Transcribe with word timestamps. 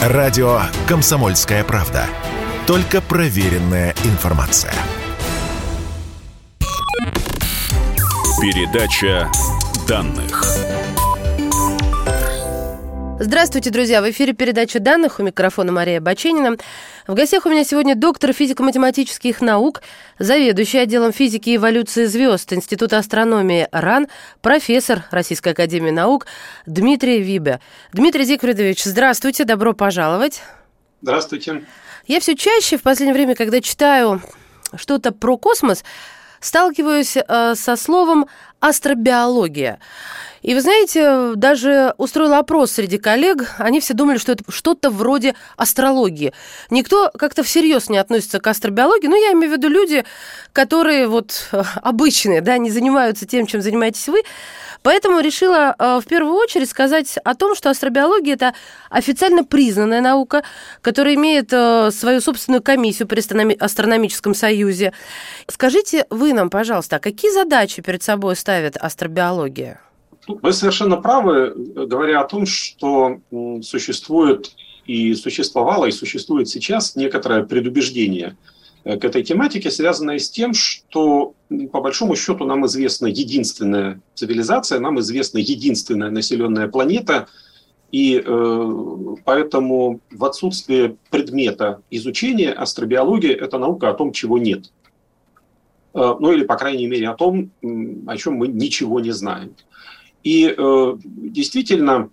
Радио 0.00 0.62
«Комсомольская 0.88 1.62
правда». 1.62 2.06
Только 2.66 3.02
проверенная 3.02 3.94
информация. 4.04 4.72
Передача 8.40 9.30
данных. 9.86 10.49
Здравствуйте, 13.22 13.68
друзья! 13.68 14.00
В 14.00 14.10
эфире 14.10 14.32
передача 14.32 14.80
данных 14.80 15.20
у 15.20 15.22
микрофона 15.22 15.70
Мария 15.70 16.00
Баченина. 16.00 16.56
В 17.06 17.12
гостях 17.12 17.44
у 17.44 17.50
меня 17.50 17.64
сегодня 17.64 17.94
доктор 17.94 18.32
физико-математических 18.32 19.42
наук, 19.42 19.82
заведующий 20.18 20.78
отделом 20.78 21.12
физики 21.12 21.50
и 21.50 21.56
эволюции 21.56 22.06
звезд 22.06 22.50
Института 22.54 22.96
астрономии 22.96 23.68
РАН, 23.72 24.08
профессор 24.40 25.04
Российской 25.10 25.50
академии 25.50 25.90
наук 25.90 26.28
Дмитрий 26.64 27.20
Вибе. 27.20 27.60
Дмитрий 27.92 28.24
Зигфридович, 28.24 28.84
здравствуйте, 28.84 29.44
добро 29.44 29.74
пожаловать. 29.74 30.40
Здравствуйте. 31.02 31.64
Я 32.06 32.20
все 32.20 32.34
чаще 32.34 32.78
в 32.78 32.82
последнее 32.82 33.12
время, 33.12 33.34
когда 33.34 33.60
читаю 33.60 34.22
что-то 34.76 35.12
про 35.12 35.36
космос, 35.36 35.84
сталкиваюсь 36.40 37.18
э, 37.18 37.54
со 37.54 37.76
словом 37.76 38.28
астробиология. 38.60 39.78
И 40.42 40.54
вы 40.54 40.60
знаете, 40.62 41.34
даже 41.36 41.94
устроила 41.98 42.38
опрос 42.38 42.72
среди 42.72 42.98
коллег, 42.98 43.54
они 43.58 43.80
все 43.80 43.92
думали, 43.92 44.16
что 44.18 44.32
это 44.32 44.44
что-то 44.48 44.90
вроде 44.90 45.34
астрологии. 45.56 46.32
Никто 46.70 47.10
как-то 47.18 47.42
всерьез 47.42 47.90
не 47.90 47.98
относится 47.98 48.40
к 48.40 48.46
астробиологии, 48.46 49.08
но 49.08 49.16
я 49.16 49.32
имею 49.32 49.52
в 49.52 49.56
виду 49.56 49.68
люди, 49.68 50.04
которые 50.52 51.08
вот 51.08 51.48
э, 51.52 51.62
обычные, 51.82 52.40
да, 52.40 52.56
не 52.56 52.70
занимаются 52.70 53.26
тем, 53.26 53.46
чем 53.46 53.60
занимаетесь 53.60 54.08
вы. 54.08 54.22
Поэтому 54.82 55.20
решила 55.20 55.74
э, 55.78 56.00
в 56.02 56.06
первую 56.06 56.34
очередь 56.34 56.70
сказать 56.70 57.18
о 57.22 57.34
том, 57.34 57.54
что 57.54 57.68
астробиология– 57.68 58.34
это 58.34 58.54
официально 58.88 59.44
признанная 59.44 60.00
наука, 60.00 60.42
которая 60.80 61.16
имеет 61.16 61.52
э, 61.52 61.90
свою 61.90 62.22
собственную 62.22 62.62
комиссию 62.62 63.08
при 63.08 63.20
астрономическом 63.20 64.34
союзе. 64.34 64.94
Скажите 65.48 66.06
вы 66.08 66.32
нам, 66.32 66.48
пожалуйста, 66.48 66.96
а 66.96 66.98
какие 66.98 67.30
задачи 67.30 67.82
перед 67.82 68.02
собой 68.02 68.36
ставит 68.36 68.78
астробиология? 68.78 69.80
Вы 70.42 70.52
совершенно 70.52 70.96
правы, 70.96 71.54
говоря 71.54 72.20
о 72.20 72.28
том, 72.28 72.46
что 72.46 73.20
существует 73.62 74.52
и 74.86 75.14
существовало, 75.14 75.86
и 75.86 75.92
существует 75.92 76.48
сейчас 76.48 76.96
некоторое 76.96 77.44
предубеждение 77.44 78.36
э, 78.84 78.98
к 78.98 79.04
этой 79.04 79.22
тематике, 79.22 79.70
связанное 79.70 80.18
с 80.18 80.28
тем, 80.30 80.52
что 80.52 81.34
по 81.72 81.80
большому 81.80 82.16
счету 82.16 82.44
нам 82.44 82.66
известна 82.66 83.06
единственная 83.06 84.00
цивилизация, 84.14 84.80
нам 84.80 84.98
известна 84.98 85.38
единственная 85.38 86.10
населенная 86.10 86.66
планета, 86.66 87.28
и 87.92 88.22
э, 88.24 89.16
поэтому 89.24 90.00
в 90.10 90.24
отсутствие 90.24 90.96
предмета 91.10 91.82
изучения 91.90 92.52
астробиология– 92.52 93.34
это 93.40 93.58
наука 93.58 93.90
о 93.90 93.94
том, 93.94 94.12
чего 94.12 94.38
нет. 94.38 94.72
Э, 95.94 96.14
ну 96.18 96.32
или, 96.32 96.44
по 96.44 96.56
крайней 96.56 96.86
мере, 96.86 97.08
о 97.08 97.14
том, 97.14 97.50
о 97.62 98.16
чем 98.16 98.34
мы 98.34 98.48
ничего 98.48 99.00
не 99.00 99.12
знаем. 99.12 99.54
И 100.22 100.54
э, 100.56 100.96
действительно, 101.04 102.10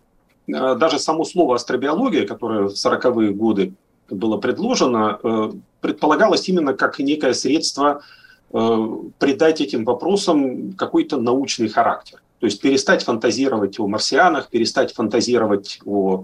э, 0.47 0.75
даже 0.75 0.99
само 0.99 1.25
слово 1.25 1.55
астробиология, 1.55 2.25
которое 2.25 2.69
в 2.69 2.73
40-е 2.73 3.31
годы 3.31 3.73
было 4.09 4.37
предложено, 4.37 5.19
э, 5.21 5.51
предполагалось 5.81 6.47
именно 6.49 6.73
как 6.73 6.99
некое 6.99 7.33
средство 7.33 8.01
э, 8.51 8.87
придать 9.19 9.61
этим 9.61 9.85
вопросам 9.85 10.73
какой-то 10.73 11.17
научный 11.17 11.67
характер. 11.67 12.21
То 12.39 12.45
есть 12.45 12.61
перестать 12.61 13.03
фантазировать 13.03 13.79
о 13.79 13.87
марсианах, 13.87 14.49
перестать 14.49 14.93
фантазировать 14.93 15.79
о 15.85 16.23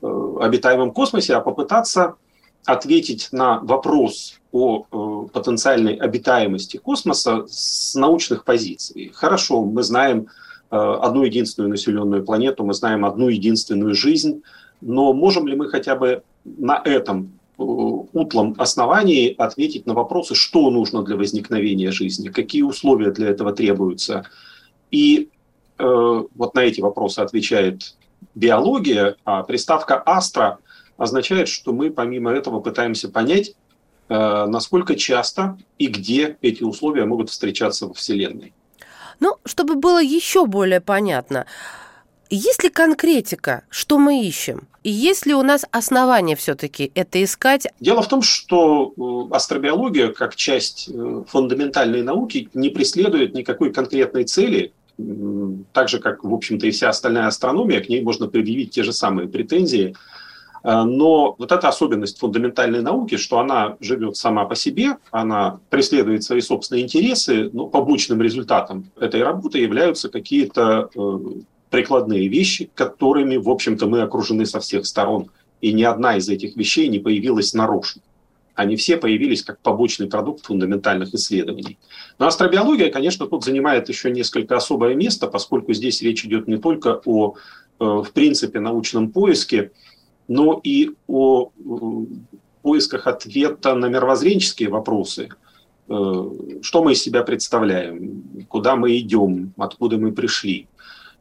э, 0.00 0.36
обитаемом 0.40 0.92
космосе, 0.92 1.34
а 1.34 1.40
попытаться 1.40 2.14
ответить 2.64 3.28
на 3.32 3.60
вопрос 3.60 4.38
о 4.52 4.84
э, 4.90 5.28
потенциальной 5.32 5.94
обитаемости 5.94 6.76
космоса 6.76 7.44
с 7.48 7.94
научных 7.94 8.44
позиций. 8.44 9.10
Хорошо, 9.14 9.62
мы 9.64 9.82
знаем, 9.82 10.28
одну 10.76 11.22
единственную 11.22 11.70
населенную 11.70 12.24
планету, 12.24 12.64
мы 12.64 12.74
знаем 12.74 13.04
одну 13.04 13.28
единственную 13.28 13.94
жизнь, 13.94 14.42
но 14.80 15.12
можем 15.12 15.46
ли 15.46 15.56
мы 15.56 15.68
хотя 15.68 15.96
бы 15.96 16.22
на 16.44 16.80
этом 16.84 17.38
э, 17.58 17.62
утлом 17.62 18.54
основании 18.58 19.34
ответить 19.36 19.86
на 19.86 19.94
вопросы, 19.94 20.34
что 20.34 20.70
нужно 20.70 21.02
для 21.02 21.16
возникновения 21.16 21.90
жизни, 21.90 22.28
какие 22.28 22.62
условия 22.62 23.10
для 23.10 23.28
этого 23.28 23.52
требуются. 23.52 24.26
И 24.90 25.28
э, 25.78 26.22
вот 26.34 26.54
на 26.54 26.60
эти 26.60 26.80
вопросы 26.80 27.20
отвечает 27.20 27.96
биология, 28.34 29.16
а 29.24 29.42
приставка 29.42 30.02
«астро» 30.04 30.58
означает, 30.96 31.48
что 31.48 31.72
мы 31.72 31.90
помимо 31.90 32.30
этого 32.30 32.60
пытаемся 32.60 33.08
понять, 33.08 33.54
э, 34.08 34.46
насколько 34.46 34.94
часто 34.94 35.58
и 35.78 35.86
где 35.86 36.36
эти 36.40 36.62
условия 36.62 37.04
могут 37.04 37.30
встречаться 37.30 37.86
во 37.86 37.94
Вселенной. 37.94 38.52
Ну, 39.20 39.36
чтобы 39.44 39.74
было 39.74 40.02
еще 40.02 40.46
более 40.46 40.80
понятно, 40.80 41.46
есть 42.30 42.62
ли 42.62 42.70
конкретика, 42.70 43.62
что 43.70 43.98
мы 43.98 44.22
ищем? 44.22 44.68
И 44.84 44.90
есть 44.90 45.26
ли 45.26 45.34
у 45.34 45.42
нас 45.42 45.64
основания 45.70 46.36
все-таки 46.36 46.92
это 46.94 47.22
искать? 47.24 47.66
Дело 47.80 48.02
в 48.02 48.08
том, 48.08 48.22
что 48.22 48.92
э, 48.96 49.34
астробиология, 49.34 50.12
как 50.12 50.36
часть 50.36 50.90
э, 50.92 51.24
фундаментальной 51.26 52.02
науки, 52.02 52.48
не 52.54 52.68
преследует 52.68 53.34
никакой 53.34 53.72
конкретной 53.72 54.24
цели, 54.24 54.72
так 55.72 55.88
же, 55.88 56.00
как, 56.00 56.24
в 56.24 56.34
общем-то, 56.34 56.66
и 56.66 56.70
вся 56.70 56.88
остальная 56.88 57.28
астрономия, 57.28 57.80
к 57.80 57.88
ней 57.88 58.02
можно 58.02 58.26
предъявить 58.26 58.72
те 58.72 58.82
же 58.82 58.92
самые 58.92 59.28
претензии– 59.28 59.96
но 60.64 61.36
вот 61.38 61.52
эта 61.52 61.68
особенность 61.68 62.18
фундаментальной 62.18 62.82
науки, 62.82 63.16
что 63.16 63.38
она 63.38 63.76
живет 63.80 64.16
сама 64.16 64.44
по 64.44 64.54
себе, 64.54 64.96
она 65.10 65.60
преследует 65.70 66.24
свои 66.24 66.40
собственные 66.40 66.84
интересы, 66.84 67.50
но 67.52 67.66
побочным 67.66 68.20
результатом 68.22 68.90
этой 68.98 69.22
работы 69.22 69.58
являются 69.58 70.08
какие-то 70.08 70.90
э, 70.94 71.18
прикладные 71.70 72.28
вещи, 72.28 72.70
которыми, 72.74 73.36
в 73.36 73.48
общем-то, 73.48 73.86
мы 73.86 74.00
окружены 74.00 74.46
со 74.46 74.60
всех 74.60 74.86
сторон. 74.86 75.30
И 75.60 75.72
ни 75.72 75.82
одна 75.82 76.16
из 76.16 76.28
этих 76.28 76.56
вещей 76.56 76.88
не 76.88 76.98
появилась 76.98 77.52
нарочно. 77.54 78.02
Они 78.54 78.74
все 78.76 78.96
появились 78.96 79.44
как 79.44 79.60
побочный 79.60 80.08
продукт 80.08 80.44
фундаментальных 80.44 81.14
исследований. 81.14 81.78
Но 82.18 82.26
астробиология, 82.26 82.90
конечно, 82.90 83.26
тут 83.26 83.44
занимает 83.44 83.88
еще 83.88 84.10
несколько 84.10 84.56
особое 84.56 84.94
место, 84.94 85.28
поскольку 85.28 85.72
здесь 85.72 86.02
речь 86.02 86.24
идет 86.24 86.48
не 86.48 86.56
только 86.56 87.00
о, 87.04 87.34
э, 87.34 87.84
в 87.84 88.10
принципе, 88.12 88.58
научном 88.58 89.12
поиске, 89.12 89.70
но 90.28 90.60
и 90.62 90.90
о 91.06 91.50
поисках 92.62 93.06
ответа 93.06 93.74
на 93.74 93.86
мировоззренческие 93.86 94.68
вопросы. 94.68 95.30
Э, 95.88 96.30
что 96.60 96.84
мы 96.84 96.92
из 96.92 97.02
себя 97.02 97.22
представляем, 97.22 98.44
куда 98.48 98.76
мы 98.76 98.98
идем, 98.98 99.54
откуда 99.56 99.96
мы 99.96 100.12
пришли. 100.12 100.68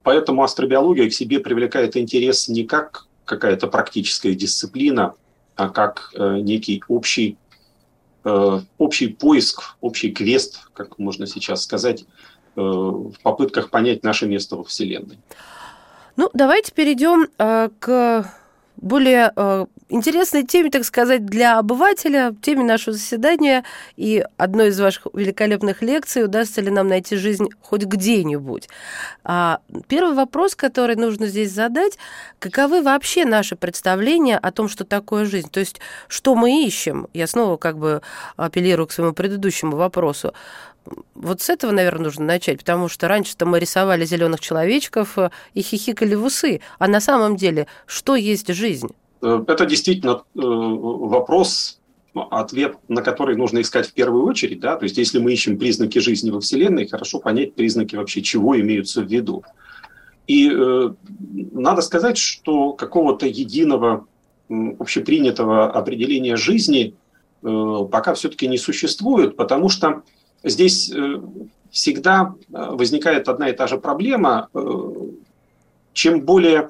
Поэтому 0.03 0.43
астробиология 0.43 1.09
к 1.09 1.13
себе 1.13 1.39
привлекает 1.39 1.95
интерес 1.95 2.49
не 2.49 2.65
как 2.65 3.07
какая-то 3.23 3.67
практическая 3.67 4.33
дисциплина, 4.35 5.13
а 5.55 5.69
как 5.69 6.11
э, 6.13 6.39
некий 6.41 6.83
общий, 6.89 7.37
э, 8.25 8.59
общий 8.77 9.07
поиск, 9.07 9.77
общий 9.79 10.11
квест, 10.11 10.67
как 10.73 10.99
можно 10.99 11.27
сейчас 11.27 11.63
сказать, 11.63 12.05
в 12.55 13.13
попытках 13.21 13.69
понять 13.69 14.01
наше 14.01 14.25
место 14.25 14.55
во 14.55 14.63
Вселенной. 14.63 15.19
Ну, 16.15 16.31
давайте 16.33 16.71
перейдем 16.73 17.27
к 17.37 18.25
более 18.77 19.31
э, 19.35 19.65
интересной 19.89 20.43
теме, 20.43 20.69
так 20.69 20.83
сказать, 20.83 21.25
для 21.25 21.59
обывателя, 21.59 22.35
теме 22.41 22.63
нашего 22.63 22.95
заседания 22.95 23.63
и 23.95 24.23
одной 24.37 24.69
из 24.69 24.79
ваших 24.79 25.07
великолепных 25.13 25.81
лекций, 25.81 26.23
удастся 26.23 26.61
ли 26.61 26.69
нам 26.69 26.87
найти 26.87 27.15
жизнь 27.15 27.49
хоть 27.61 27.83
где-нибудь. 27.83 28.69
А, 29.23 29.59
первый 29.87 30.13
вопрос, 30.13 30.55
который 30.55 30.95
нужно 30.95 31.27
здесь 31.27 31.51
задать, 31.51 31.97
каковы 32.39 32.81
вообще 32.81 33.25
наши 33.25 33.55
представления 33.55 34.37
о 34.37 34.51
том, 34.51 34.69
что 34.69 34.83
такое 34.83 35.25
жизнь? 35.25 35.49
То 35.49 35.59
есть, 35.59 35.79
что 36.07 36.35
мы 36.35 36.65
ищем? 36.65 37.07
Я 37.13 37.27
снова 37.27 37.57
как 37.57 37.77
бы 37.77 38.01
апеллирую 38.35 38.87
к 38.87 38.91
своему 38.91 39.13
предыдущему 39.13 39.75
вопросу 39.75 40.33
вот 41.15 41.41
с 41.41 41.49
этого, 41.49 41.71
наверное, 41.71 42.05
нужно 42.05 42.25
начать, 42.25 42.59
потому 42.59 42.87
что 42.87 43.07
раньше-то 43.07 43.45
мы 43.45 43.59
рисовали 43.59 44.05
зеленых 44.05 44.39
человечков 44.39 45.17
э, 45.17 45.29
и 45.53 45.61
хихикали 45.61 46.15
в 46.15 46.23
усы. 46.23 46.61
А 46.79 46.87
на 46.87 47.01
самом 47.01 47.35
деле, 47.35 47.67
что 47.85 48.15
есть 48.15 48.53
жизнь? 48.53 48.89
Э, 49.21 49.43
это 49.47 49.65
действительно 49.65 50.23
э, 50.35 50.39
вопрос, 50.41 51.79
ответ 52.13 52.77
на 52.87 53.01
который 53.01 53.35
нужно 53.35 53.61
искать 53.61 53.87
в 53.87 53.93
первую 53.93 54.25
очередь. 54.25 54.59
Да? 54.59 54.75
То 54.75 54.83
есть, 54.83 54.97
если 54.97 55.19
мы 55.19 55.33
ищем 55.33 55.57
признаки 55.57 55.99
жизни 55.99 56.31
во 56.31 56.39
Вселенной, 56.39 56.87
хорошо 56.87 57.19
понять 57.19 57.53
признаки 57.53 57.95
вообще, 57.95 58.21
чего 58.21 58.59
имеются 58.59 59.01
в 59.01 59.07
виду. 59.07 59.43
И 60.27 60.51
э, 60.51 60.93
надо 61.53 61.81
сказать, 61.81 62.17
что 62.17 62.73
какого-то 62.73 63.25
единого 63.25 64.05
общепринятого 64.49 65.71
определения 65.71 66.37
жизни 66.37 66.95
э, 67.43 67.77
пока 67.91 68.13
все-таки 68.13 68.47
не 68.47 68.57
существует, 68.57 69.35
потому 69.35 69.69
что 69.69 70.03
здесь 70.43 70.91
э, 70.91 71.21
всегда 71.71 72.35
э, 72.49 72.69
возникает 72.71 73.29
одна 73.29 73.49
и 73.49 73.53
та 73.53 73.67
же 73.67 73.77
проблема. 73.77 74.49
Э, 74.53 74.91
чем 75.93 76.21
более 76.21 76.69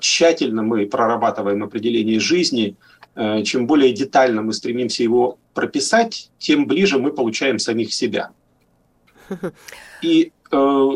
тщательно 0.00 0.62
мы 0.62 0.86
прорабатываем 0.86 1.62
определение 1.64 2.20
жизни, 2.20 2.76
чем 3.44 3.66
более 3.66 3.92
детально 3.92 4.42
мы 4.42 4.52
стремимся 4.52 5.02
его 5.02 5.38
прописать, 5.54 6.30
тем 6.38 6.66
ближе 6.66 6.98
мы 6.98 7.12
получаем 7.12 7.58
самих 7.58 7.92
себя. 7.92 8.30
И 10.02 10.32
э, 10.50 10.90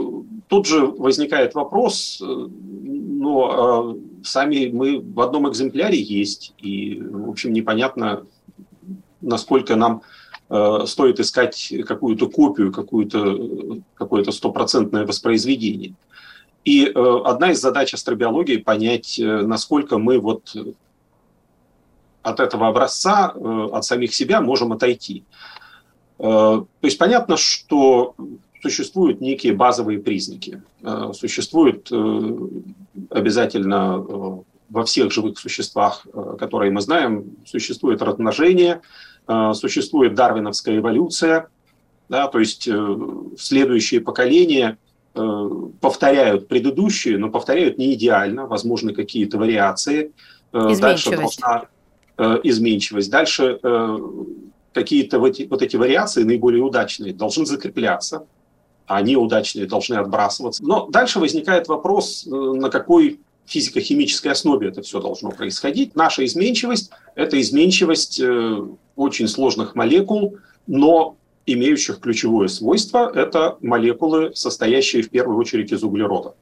тут 0.48 0.66
же 0.66 0.86
возникает 0.86 1.54
вопрос, 1.54 2.20
но 2.20 3.94
э, 3.94 4.24
сами 4.24 4.70
мы 4.72 5.00
в 5.00 5.20
одном 5.20 5.48
экземпляре 5.48 6.00
есть, 6.00 6.52
и, 6.58 7.00
в 7.00 7.30
общем, 7.30 7.52
непонятно, 7.52 8.26
насколько 9.20 9.76
нам 9.76 10.02
э, 10.50 10.78
стоит 10.86 11.20
искать 11.20 11.72
какую-то 11.86 12.28
копию, 12.28 12.72
какую-то, 12.72 13.80
какое-то 13.94 14.32
стопроцентное 14.32 15.06
воспроизведение. 15.06 15.94
И 16.66 16.84
э, 16.84 17.20
одна 17.24 17.52
из 17.52 17.60
задач 17.60 17.94
астробиологии 17.94 18.56
понять, 18.56 19.20
э, 19.20 19.42
насколько 19.42 19.98
мы 19.98 20.18
вот 20.18 20.52
от 22.22 22.40
этого 22.40 22.66
образца, 22.66 23.32
э, 23.32 23.68
от 23.72 23.84
самих 23.84 24.12
себя 24.12 24.40
можем 24.40 24.72
отойти. 24.72 25.24
То 26.18 26.66
есть 26.80 26.96
понятно, 26.96 27.36
что 27.36 28.14
существуют 28.62 29.20
некие 29.20 29.52
базовые 29.52 29.98
признаки. 29.98 30.62
Существуют 31.12 31.92
обязательно 33.10 33.98
во 34.70 34.84
всех 34.86 35.12
живых 35.12 35.38
существах, 35.38 36.06
которые 36.38 36.72
мы 36.72 36.80
знаем, 36.80 37.36
существует 37.44 38.00
размножение, 38.00 38.80
существует 39.52 40.14
дарвиновская 40.14 40.78
эволюция, 40.78 41.50
да, 42.08 42.28
то 42.28 42.38
есть 42.38 42.66
следующие 43.36 44.00
поколения 44.00 44.78
повторяют 45.80 46.48
предыдущие, 46.48 47.18
но 47.18 47.30
повторяют 47.30 47.78
не 47.78 47.94
идеально, 47.94 48.46
возможны 48.46 48.92
какие-то 48.92 49.38
вариации. 49.38 50.12
Дальше 50.52 51.16
должна 51.16 51.68
Э, 52.18 52.38
изменчивость. 52.44 53.10
Дальше 53.10 53.58
э, 53.62 53.98
какие-то 54.72 55.18
вот 55.18 55.38
эти, 55.38 55.76
вариации, 55.76 56.22
наиболее 56.22 56.62
удачные, 56.62 57.12
должны 57.12 57.44
закрепляться, 57.44 58.26
а 58.86 59.02
неудачные 59.02 59.66
должны 59.66 59.96
отбрасываться. 59.96 60.64
Но 60.64 60.86
дальше 60.86 61.18
возникает 61.18 61.68
вопрос, 61.68 62.26
э, 62.26 62.30
на 62.30 62.70
какой 62.70 63.20
физико-химической 63.44 64.28
основе 64.28 64.68
это 64.68 64.80
все 64.80 64.98
должно 64.98 65.30
происходить. 65.30 65.94
Наша 65.94 66.24
изменчивость– 66.24 66.90
это 67.14 67.38
изменчивость 67.38 68.20
очень 68.96 69.28
сложных 69.28 69.74
молекул, 69.74 70.38
но 70.66 71.16
имеющих 71.46 72.00
ключевое 72.00 72.48
свойство– 72.48 73.10
это 73.14 73.56
молекулы, 73.60 74.34
состоящие 74.34 75.02
в 75.02 75.10
первую 75.10 75.38
очередь 75.38 75.72
из 75.72 75.82
углерода. 75.82 76.34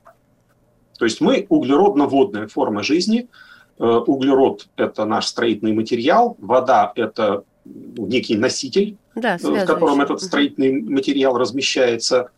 То 0.98 1.04
есть 1.04 1.20
мы 1.20 1.46
углеродно-водная 1.48 2.48
форма 2.48 2.82
жизни– 2.82 3.28
Э, 3.78 3.96
углерод– 4.06 4.68
это 4.76 5.04
наш 5.04 5.26
строительный 5.26 5.72
материал, 5.72 6.36
вода– 6.38 6.92
это 6.94 7.44
некий 7.64 8.36
носитель, 8.36 8.96
да, 9.16 9.36
э, 9.36 9.38
в 9.38 9.66
котором 9.66 10.00
этот 10.00 10.22
строительный 10.22 10.80
материал 10.80 11.36
размещается. 11.36 12.30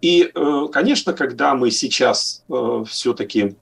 И, 0.00 0.30
э, 0.34 0.66
конечно, 0.72 1.12
когда 1.12 1.54
мы 1.54 1.70
сейчас 1.70 2.44
все-таки 2.88 3.56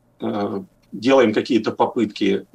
делаем 0.90 1.32
какие-то 1.32 1.70
попытки, 1.70 2.46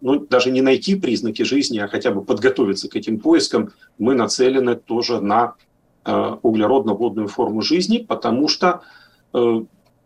ну, 0.00 0.26
даже 0.26 0.50
не 0.50 0.62
найти 0.62 0.94
признаки 0.94 1.42
жизни, 1.42 1.78
а 1.78 1.88
хотя 1.88 2.10
бы 2.10 2.22
подготовиться 2.22 2.88
к 2.88 2.96
этим 2.96 3.18
поискам, 3.18 3.72
мы 3.98 4.14
нацелены 4.14 4.76
тоже 4.76 5.20
на 5.20 5.54
углеродно-водную 6.04 7.28
форму 7.28 7.60
жизни, 7.62 7.98
потому 7.98 8.48
что 8.48 8.80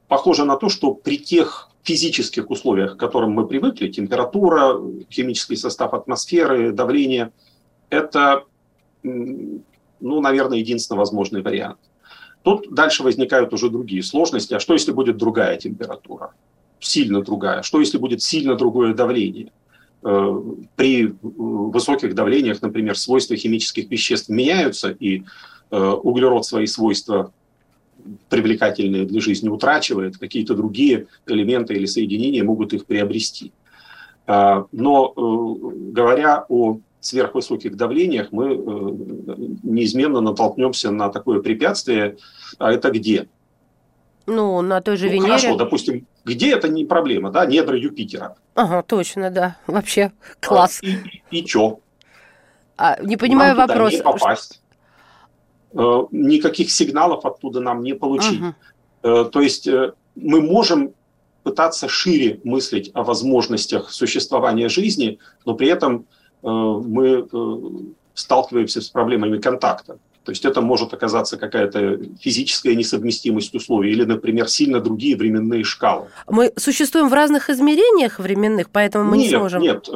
похоже 0.08 0.44
на 0.44 0.56
то, 0.56 0.69
что 0.69 0.93
при 0.93 1.19
тех 1.19 1.70
физических 1.85 2.50
условиях, 2.50 2.96
к 2.96 3.00
которым 3.00 3.31
мы 3.31 3.46
привыкли, 3.46 3.88
температура, 3.88 4.81
химический 5.11 5.56
состав 5.56 5.94
атмосферы, 5.94 6.73
давление, 6.73 7.31
это, 7.91 8.44
ну, 9.02 9.62
наверное, 10.00 10.58
единственно 10.58 10.99
возможный 10.99 11.43
вариант. 11.43 11.79
Тут 12.43 12.75
дальше 12.75 13.02
возникают 13.02 13.52
уже 13.52 13.70
другие 13.70 14.02
сложности. 14.02 14.52
А 14.55 14.61
что, 14.61 14.73
если 14.73 14.93
будет 14.93 15.17
другая 15.17 15.56
температура? 15.56 16.35
Сильно 16.81 17.23
другая. 17.23 17.62
Что, 17.62 17.81
если 17.81 17.99
будет 17.99 18.20
сильно 18.20 18.56
другое 18.56 18.94
давление? 18.94 19.52
Э, 20.05 20.41
при 20.77 21.15
высоких 21.23 22.15
давлениях, 22.15 22.61
например, 22.61 22.97
свойства 22.97 23.37
химических 23.37 23.91
веществ 23.91 24.29
меняются, 24.29 24.91
и 24.91 25.23
э, 25.71 25.77
углерод 25.77 26.45
свои 26.45 26.67
свойства 26.67 27.33
привлекательные 28.29 29.06
для 29.06 29.21
жизни 29.21 29.49
утрачивает, 29.49 30.19
какие-то 30.19 30.55
другие 30.55 31.06
элементы 31.27 31.75
или 31.75 31.87
соединения 31.87 32.45
могут 32.45 32.75
их 32.75 32.85
приобрести. 32.85 33.53
А, 34.27 34.67
но 34.73 35.12
э, 35.17 35.91
говоря 35.93 36.45
о 36.49 36.79
сверхвысоких 37.01 37.77
давлениях, 37.77 38.29
мы 38.31 38.55
э, 38.55 38.56
неизменно 39.62 40.21
натолкнемся 40.21 40.91
на 40.91 41.09
такое 41.09 41.41
препятствие. 41.41 42.17
А 42.59 42.73
это 42.73 42.91
где? 42.91 43.29
Ну, 44.27 44.61
на 44.62 44.81
той 44.81 44.97
же 44.97 45.06
ну, 45.06 45.12
Венере. 45.12 45.29
Хорошо, 45.29 45.56
допустим, 45.56 46.06
где 46.25 46.53
это 46.53 46.69
не 46.69 46.85
проблема, 46.85 47.31
да, 47.31 47.47
недра 47.47 47.79
Юпитера. 47.79 48.37
Ага, 48.55 48.82
точно, 48.82 49.31
да, 49.31 49.56
вообще 49.67 50.12
класс. 50.41 50.81
А, 50.82 50.87
и, 50.87 50.99
и, 51.31 51.44
чё? 51.44 51.81
А, 52.76 53.00
не 53.03 53.17
понимаю 53.17 53.55
Нам 53.55 53.69
вопрос. 53.69 53.93
Не 53.93 54.03
попасть. 54.03 54.61
Э, 55.73 56.05
никаких 56.11 56.71
сигналов 56.71 57.25
оттуда 57.25 57.61
нам 57.61 57.82
не 57.82 57.94
получить. 57.94 58.41
Uh-huh. 59.03 59.31
То 59.31 59.41
есть 59.41 59.67
э, 59.67 59.93
мы 60.15 60.41
можем 60.41 60.94
пытаться 61.43 61.88
шире 61.88 62.41
мыслить 62.43 62.91
о 62.94 63.03
возможностях 63.03 63.91
существования 63.91 64.69
жизни, 64.69 65.19
но 65.44 65.55
при 65.55 65.69
этом 65.69 66.06
мы 66.43 67.27
сталкиваемся 68.15 68.81
с 68.81 68.88
проблемами 68.88 69.38
контакта. 69.38 69.99
То 70.25 70.32
есть 70.32 70.44
это 70.44 70.61
может 70.61 70.93
оказаться 70.94 71.37
какая-то 71.37 72.00
физическая 72.21 72.75
несовместимость 72.75 73.55
условий 73.55 73.93
или, 73.93 74.05
например, 74.05 74.49
сильно 74.49 74.81
другие 74.81 75.17
временные 75.17 75.65
шкалы. 75.65 76.06
Мы 76.29 76.53
существуем 76.56 77.09
в 77.09 77.12
разных 77.12 77.50
измерениях 77.50 78.19
временных, 78.19 78.71
поэтому 78.71 79.05
мы 79.05 79.19
нет, 79.19 79.31
не 79.31 79.37
сможем... 79.37 79.62
Нет, 79.62 79.88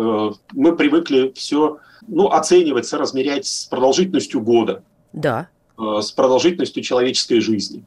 мы 0.53 0.77
привыкли 0.77 1.33
все 1.35 1.79
ну, 2.07 2.29
оценивать, 2.29 2.87
соразмерять 2.87 3.47
с 3.47 3.65
продолжительностью 3.67 4.41
года. 4.41 4.83
Да. 5.13 5.49
Э, 5.79 6.01
с 6.03 6.11
продолжительностью 6.13 6.83
человеческой 6.83 7.41
жизни. 7.41 7.85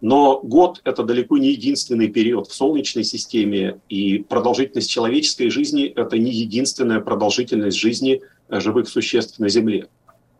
Но 0.00 0.40
год– 0.40 0.80
это 0.84 1.02
далеко 1.02 1.36
не 1.36 1.50
единственный 1.50 2.08
период 2.08 2.48
в 2.48 2.54
Солнечной 2.54 3.04
системе, 3.04 3.80
и 3.90 4.18
продолжительность 4.18 4.90
человеческой 4.90 5.50
жизни– 5.50 5.84
это 5.96 6.18
не 6.18 6.32
единственная 6.32 7.00
продолжительность 7.00 7.76
жизни 7.76 8.22
э, 8.48 8.60
живых 8.60 8.88
существ 8.88 9.38
на 9.38 9.48
Земле. 9.48 9.88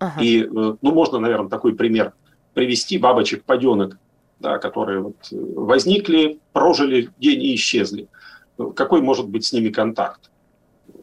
Ага. 0.00 0.20
И, 0.20 0.42
э, 0.42 0.46
ну, 0.50 0.92
можно, 0.92 1.18
наверное, 1.18 1.48
такой 1.48 1.74
пример 1.74 2.12
привести 2.54 2.98
бабочек-паденок, 2.98 3.98
да, 4.40 4.58
которые 4.58 5.00
вот 5.00 5.16
возникли, 5.30 6.40
прожили 6.52 7.10
день 7.18 7.42
и 7.42 7.54
исчезли. 7.54 8.08
Какой 8.74 9.00
может 9.00 9.28
быть 9.28 9.44
с 9.44 9.52
ними 9.52 9.68
контакт? 9.68 10.30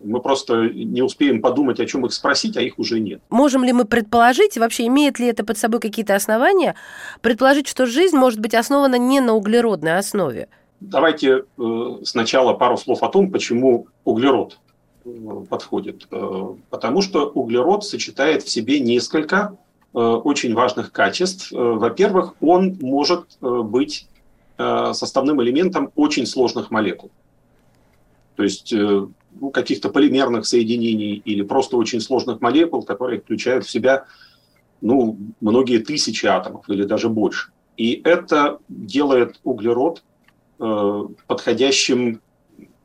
мы 0.03 0.21
просто 0.21 0.69
не 0.69 1.01
успеем 1.01 1.41
подумать, 1.41 1.79
о 1.79 1.85
чем 1.85 2.05
их 2.05 2.13
спросить, 2.13 2.57
а 2.57 2.61
их 2.61 2.79
уже 2.79 2.99
нет. 2.99 3.21
Можем 3.29 3.63
ли 3.63 3.73
мы 3.73 3.85
предположить, 3.85 4.57
вообще 4.57 4.87
имеет 4.87 5.19
ли 5.19 5.27
это 5.27 5.43
под 5.43 5.57
собой 5.57 5.79
какие-то 5.79 6.15
основания, 6.15 6.75
предположить, 7.21 7.67
что 7.67 7.85
жизнь 7.85 8.15
может 8.15 8.39
быть 8.39 8.53
основана 8.53 8.95
не 8.95 9.19
на 9.19 9.33
углеродной 9.33 9.97
основе? 9.97 10.47
Давайте 10.79 11.43
э, 11.57 11.97
сначала 12.03 12.53
пару 12.53 12.77
слов 12.77 13.01
о 13.01 13.09
том, 13.09 13.31
почему 13.31 13.87
углерод 14.03 14.53
э, 14.53 14.66
подходит. 15.49 16.07
Э, 16.11 16.55
потому 16.69 17.01
что 17.01 17.29
углерод 17.29 17.85
сочетает 17.85 18.43
в 18.43 18.49
себе 18.49 18.79
несколько 18.79 19.57
очень 19.93 20.53
важных 20.53 20.91
качеств. 20.91 21.51
Во-первых, 21.51 22.35
он 22.39 22.77
может 22.81 23.37
быть 23.41 24.07
составным 24.57 25.41
элементом 25.41 25.91
очень 25.95 26.27
сложных 26.27 26.69
молекул. 26.69 27.09
То 28.35 28.43
есть 28.43 28.71
ну, 28.71 29.49
каких-то 29.49 29.89
полимерных 29.89 30.45
соединений 30.45 31.21
или 31.25 31.41
просто 31.41 31.77
очень 31.77 32.01
сложных 32.01 32.41
молекул, 32.41 32.83
которые 32.83 33.21
включают 33.21 33.65
в 33.65 33.71
себя 33.71 34.05
ну, 34.81 35.17
многие 35.41 35.79
тысячи 35.79 36.25
атомов 36.25 36.69
или 36.69 36.83
даже 36.83 37.09
больше. 37.09 37.51
И 37.77 38.01
это 38.03 38.59
делает 38.69 39.39
углерод 39.43 40.03
э, 40.59 41.03
подходящим 41.27 42.21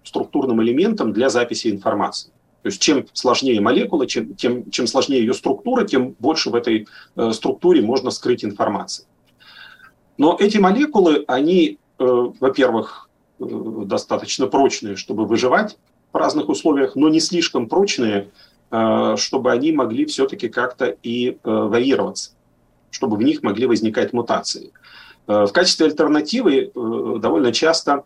структурным 0.04 0.62
элементом 0.62 1.12
для 1.12 1.28
записи 1.28 1.68
информации. 1.68 2.30
То 2.62 2.68
есть 2.68 2.80
чем 2.80 3.06
сложнее 3.12 3.60
молекула, 3.60 4.06
чем, 4.06 4.34
тем, 4.34 4.70
чем 4.70 4.86
сложнее 4.86 5.20
ее 5.20 5.34
структура, 5.34 5.84
тем 5.84 6.14
больше 6.18 6.50
в 6.50 6.54
этой 6.54 6.86
э, 7.16 7.32
структуре 7.32 7.82
можно 7.82 8.10
скрыть 8.10 8.44
информации. 8.44 9.04
Но 10.16 10.36
эти 10.38 10.58
молекулы, 10.58 11.24
они, 11.26 11.78
э, 11.98 12.04
во-первых, 12.04 13.08
э, 13.40 13.44
достаточно 13.86 14.46
прочные, 14.46 14.94
чтобы 14.94 15.26
выживать 15.26 15.76
в 16.12 16.16
разных 16.16 16.48
условиях, 16.48 16.94
но 16.94 17.08
не 17.08 17.18
слишком 17.18 17.68
прочные, 17.68 18.30
э, 18.70 19.16
чтобы 19.18 19.50
они 19.50 19.72
могли 19.72 20.04
все-таки 20.04 20.48
как-то 20.48 20.96
и 21.02 21.30
э, 21.30 21.36
варьироваться, 21.42 22.32
чтобы 22.90 23.16
в 23.16 23.22
них 23.22 23.42
могли 23.42 23.66
возникать 23.66 24.12
мутации. 24.12 24.72
Э, 25.26 25.46
в 25.46 25.52
качестве 25.52 25.86
альтернативы 25.86 26.70
довольно 26.74 27.52
часто 27.52 28.04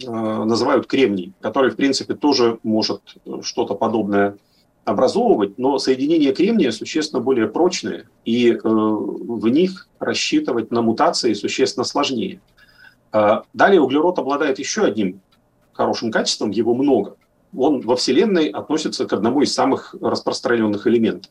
называют 0.00 0.86
кремний, 0.86 1.32
который, 1.40 1.70
в 1.70 1.76
принципе, 1.76 2.14
тоже 2.14 2.58
может 2.62 3.00
что-то 3.42 3.74
подобное 3.74 4.36
образовывать, 4.84 5.58
но 5.58 5.78
соединения 5.78 6.32
кремния 6.32 6.70
существенно 6.70 7.20
более 7.20 7.48
прочные, 7.48 8.06
и 8.24 8.52
э, 8.52 8.58
в 8.62 9.48
них 9.48 9.88
рассчитывать 9.98 10.70
на 10.70 10.82
мутации 10.82 11.32
существенно 11.32 11.84
сложнее. 11.84 12.40
Э, 13.12 13.42
далее 13.54 13.80
углерод 13.80 14.18
обладает 14.18 14.58
еще 14.58 14.84
одним 14.84 15.20
хорошим 15.72 16.10
качеством, 16.10 16.50
его 16.50 16.74
много. 16.74 17.16
Он 17.56 17.80
во 17.80 17.96
Вселенной 17.96 18.48
относится 18.48 19.06
к 19.06 19.12
одному 19.12 19.42
из 19.42 19.54
самых 19.54 19.94
распространенных 20.00 20.86
элементов. 20.86 21.30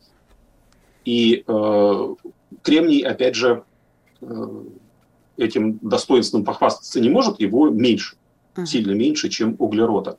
И 1.06 1.44
э, 1.46 2.16
кремний, 2.64 3.02
опять 3.02 3.36
же, 3.36 3.64
э, 4.22 4.64
этим 5.38 5.78
достоинством 5.82 6.44
похвастаться 6.44 7.00
не 7.00 7.10
может, 7.10 7.40
его 7.40 7.70
меньше, 7.70 8.16
сильно 8.66 8.92
меньше, 8.92 9.30
чем 9.30 9.56
углерода. 9.60 10.18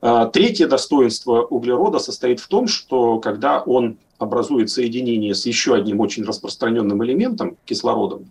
А, 0.00 0.26
третье 0.26 0.66
достоинство 0.66 1.42
углерода 1.42 1.98
состоит 1.98 2.40
в 2.40 2.48
том, 2.48 2.66
что 2.68 3.18
когда 3.18 3.60
он 3.60 3.98
образует 4.18 4.70
соединение 4.70 5.34
с 5.34 5.46
еще 5.46 5.74
одним 5.74 6.00
очень 6.00 6.24
распространенным 6.24 7.04
элементом, 7.04 7.56
кислородом, 7.64 8.30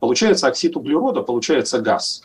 получается 0.00 0.46
оксид 0.46 0.76
углерода, 0.76 1.22
получается 1.22 1.80
газ, 1.80 2.22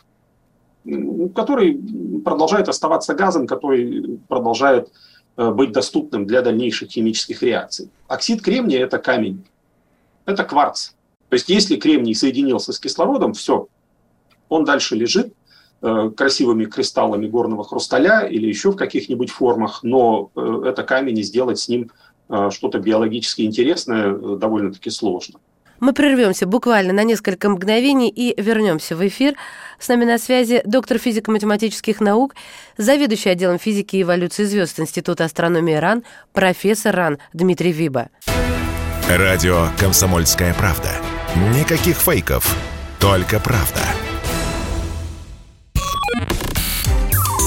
который 1.34 1.80
продолжает 2.24 2.68
оставаться 2.68 3.14
газом, 3.14 3.46
который 3.46 4.18
продолжает 4.28 4.92
э, 5.36 5.50
быть 5.50 5.72
доступным 5.72 6.26
для 6.26 6.42
дальнейших 6.42 6.90
химических 6.90 7.42
реакций. 7.42 7.90
Оксид 8.06 8.42
кремния– 8.42 8.80
это 8.84 8.98
камень, 8.98 9.44
это 10.26 10.44
кварц. 10.44 10.90
То 11.30 11.34
есть 11.34 11.48
если 11.48 11.76
кремний 11.76 12.14
соединился 12.14 12.72
с 12.72 12.78
кислородом, 12.78 13.32
все, 13.32 13.66
он 14.48 14.64
дальше 14.64 14.94
лежит, 14.94 15.34
красивыми 16.16 16.64
кристаллами 16.64 17.26
горного 17.26 17.64
хрусталя 17.64 18.20
или 18.20 18.46
еще 18.46 18.72
в 18.72 18.76
каких-нибудь 18.76 19.30
формах, 19.30 19.80
но 19.82 20.30
э, 20.34 20.62
это 20.66 20.82
камень 20.82 21.18
и 21.18 21.22
сделать 21.22 21.58
с 21.58 21.68
ним 21.68 21.90
э, 22.28 22.50
что-то 22.50 22.78
биологически 22.78 23.42
интересное 23.42 24.14
довольно-таки 24.14 24.90
сложно. 24.90 25.40
Мы 25.80 25.92
прервемся 25.92 26.46
буквально 26.46 26.92
на 26.92 27.02
несколько 27.02 27.48
мгновений 27.48 28.08
и 28.08 28.40
вернемся 28.40 28.96
в 28.96 29.06
эфир. 29.06 29.34
С 29.78 29.88
нами 29.88 30.04
на 30.04 30.18
связи 30.18 30.62
доктор 30.64 30.98
физико-математических 30.98 32.00
наук, 32.00 32.34
заведующий 32.78 33.30
отделом 33.30 33.58
физики 33.58 33.96
и 33.96 34.02
эволюции 34.02 34.44
звезд 34.44 34.78
Института 34.80 35.24
астрономии 35.24 35.74
РАН, 35.74 36.04
профессор 36.32 36.94
РАН 36.94 37.18
Дмитрий 37.32 37.72
Виба. 37.72 38.08
Радио 39.08 39.66
«Комсомольская 39.78 40.54
правда». 40.54 40.90
Никаких 41.54 41.96
фейков, 41.96 42.56
только 43.00 43.40
правда. 43.40 43.80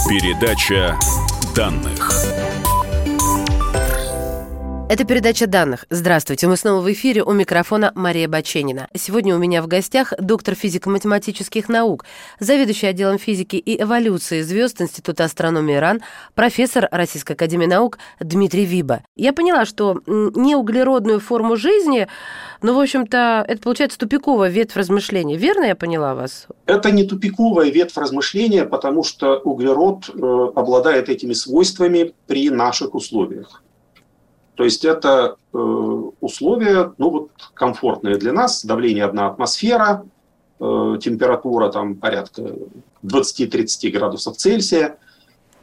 Передача 0.10 0.98
данных. 1.54 2.10
Это 4.90 5.04
передача 5.04 5.48
данных. 5.48 5.86
Здравствуйте, 5.90 6.48
мы 6.48 6.56
снова 6.56 6.82
в 6.82 6.90
эфире. 6.94 7.22
У 7.22 7.34
микрофона 7.34 7.92
Мария 7.94 8.30
Баченина. 8.30 8.88
Сегодня 8.94 9.36
у 9.36 9.38
меня 9.38 9.62
в 9.62 9.68
гостях 9.68 10.14
доктор 10.18 10.56
физико-математических 10.56 11.68
наук, 11.68 12.06
заведующий 12.40 12.88
отделом 12.88 13.20
физики 13.20 13.58
и 13.58 13.82
эволюции 13.82 14.42
звезд 14.42 14.82
Института 14.82 15.26
астрономии 15.26 15.76
РАН, 15.76 16.00
профессор 16.36 16.88
Российской 16.90 17.34
академии 17.34 17.66
наук 17.66 18.00
Дмитрий 18.22 18.64
Виба. 18.64 19.02
Я 19.18 19.34
поняла, 19.34 19.66
что 19.66 20.00
неуглеродную 20.06 21.20
форму 21.20 21.58
жизни, 21.58 22.08
ну, 22.62 22.74
в 22.74 22.80
общем-то, 22.80 23.44
это 23.46 23.62
получается 23.62 23.98
тупиковая 23.98 24.50
ветвь 24.50 24.78
размышления. 24.78 25.36
Верно 25.36 25.66
я 25.66 25.76
поняла 25.76 26.16
вас? 26.16 26.48
Это 26.66 26.92
не 26.92 27.04
тупиковая 27.04 27.70
ветвь 27.72 27.98
размышления, 27.98 28.64
потому 28.64 29.04
что 29.04 29.38
углерод 29.40 30.10
э, 30.10 30.48
обладает 30.56 31.10
этими 31.10 31.34
свойствами 31.34 32.14
при 32.26 32.50
наших 32.50 32.96
условиях. 32.96 33.62
То 34.58 34.64
есть 34.64 34.84
это 34.86 35.38
э, 35.54 35.58
условия, 35.58 36.92
ну 36.98 37.12
вот 37.12 37.30
комфортные 37.54 38.18
для 38.18 38.34
нас, 38.34 38.66
давление 38.66 39.06
одна 39.06 39.28
атмосфера, 39.28 40.04
э, 40.60 40.98
температура 41.00 41.70
там 41.70 41.96
порядка 41.96 42.56
20-30 43.04 43.92
градусов 43.92 44.36
Цельсия. 44.38 44.98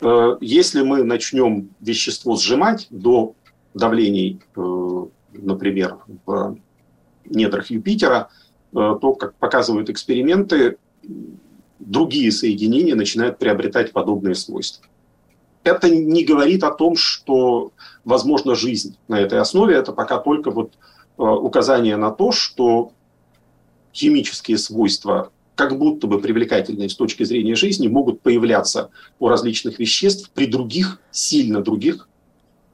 Э, 0.00 0.36
если 0.40 0.82
мы 0.82 1.02
начнем 1.02 1.70
вещество 1.80 2.36
сжимать 2.36 2.86
до 2.90 3.34
давлений, 3.74 4.40
например, 5.32 5.96
в 6.24 6.56
недрах 7.24 7.70
Юпитера, 7.70 8.28
то, 8.72 9.14
как 9.18 9.34
показывают 9.34 9.90
эксперименты, 9.90 10.76
другие 11.80 12.30
соединения 12.30 12.94
начинают 12.94 13.38
приобретать 13.38 13.90
подобные 13.90 14.36
свойства 14.36 14.86
это 15.64 15.90
не 15.90 16.24
говорит 16.24 16.62
о 16.62 16.70
том, 16.70 16.96
что 16.96 17.72
возможна 18.04 18.54
жизнь 18.54 18.96
на 19.08 19.20
этой 19.20 19.40
основе. 19.40 19.74
Это 19.74 19.92
пока 19.92 20.18
только 20.18 20.50
вот 20.50 20.74
э, 21.18 21.22
указание 21.22 21.96
на 21.96 22.10
то, 22.10 22.32
что 22.32 22.92
химические 23.92 24.58
свойства, 24.58 25.30
как 25.54 25.78
будто 25.78 26.06
бы 26.06 26.20
привлекательные 26.20 26.88
с 26.88 26.94
точки 26.94 27.24
зрения 27.24 27.54
жизни, 27.54 27.88
могут 27.88 28.20
появляться 28.20 28.90
у 29.18 29.28
различных 29.28 29.78
веществ 29.78 30.30
при 30.34 30.46
других, 30.46 30.98
сильно 31.10 31.62
других 31.62 32.08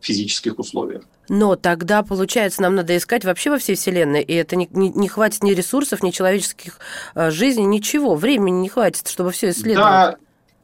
физических 0.01 0.59
условиях. 0.59 1.03
Но 1.29 1.55
тогда, 1.55 2.03
получается, 2.03 2.63
нам 2.63 2.75
надо 2.75 2.97
искать 2.97 3.25
вообще 3.25 3.51
во 3.51 3.59
всей 3.59 3.77
Вселенной, 3.77 4.23
и 4.23 4.35
это 4.35 4.57
не, 4.57 4.69
не, 4.73 4.89
не 4.89 5.09
хватит 5.09 5.45
ни 5.45 5.53
ресурсов, 5.53 6.03
ни 6.03 6.11
человеческих 6.11 6.79
э, 7.15 7.31
жизней, 7.31 7.67
ничего. 7.67 8.17
Времени 8.17 8.63
не 8.63 8.69
хватит, 8.69 9.07
чтобы 9.07 9.31
все 9.31 9.51
исследовать. 9.51 9.77
Да, 9.77 10.17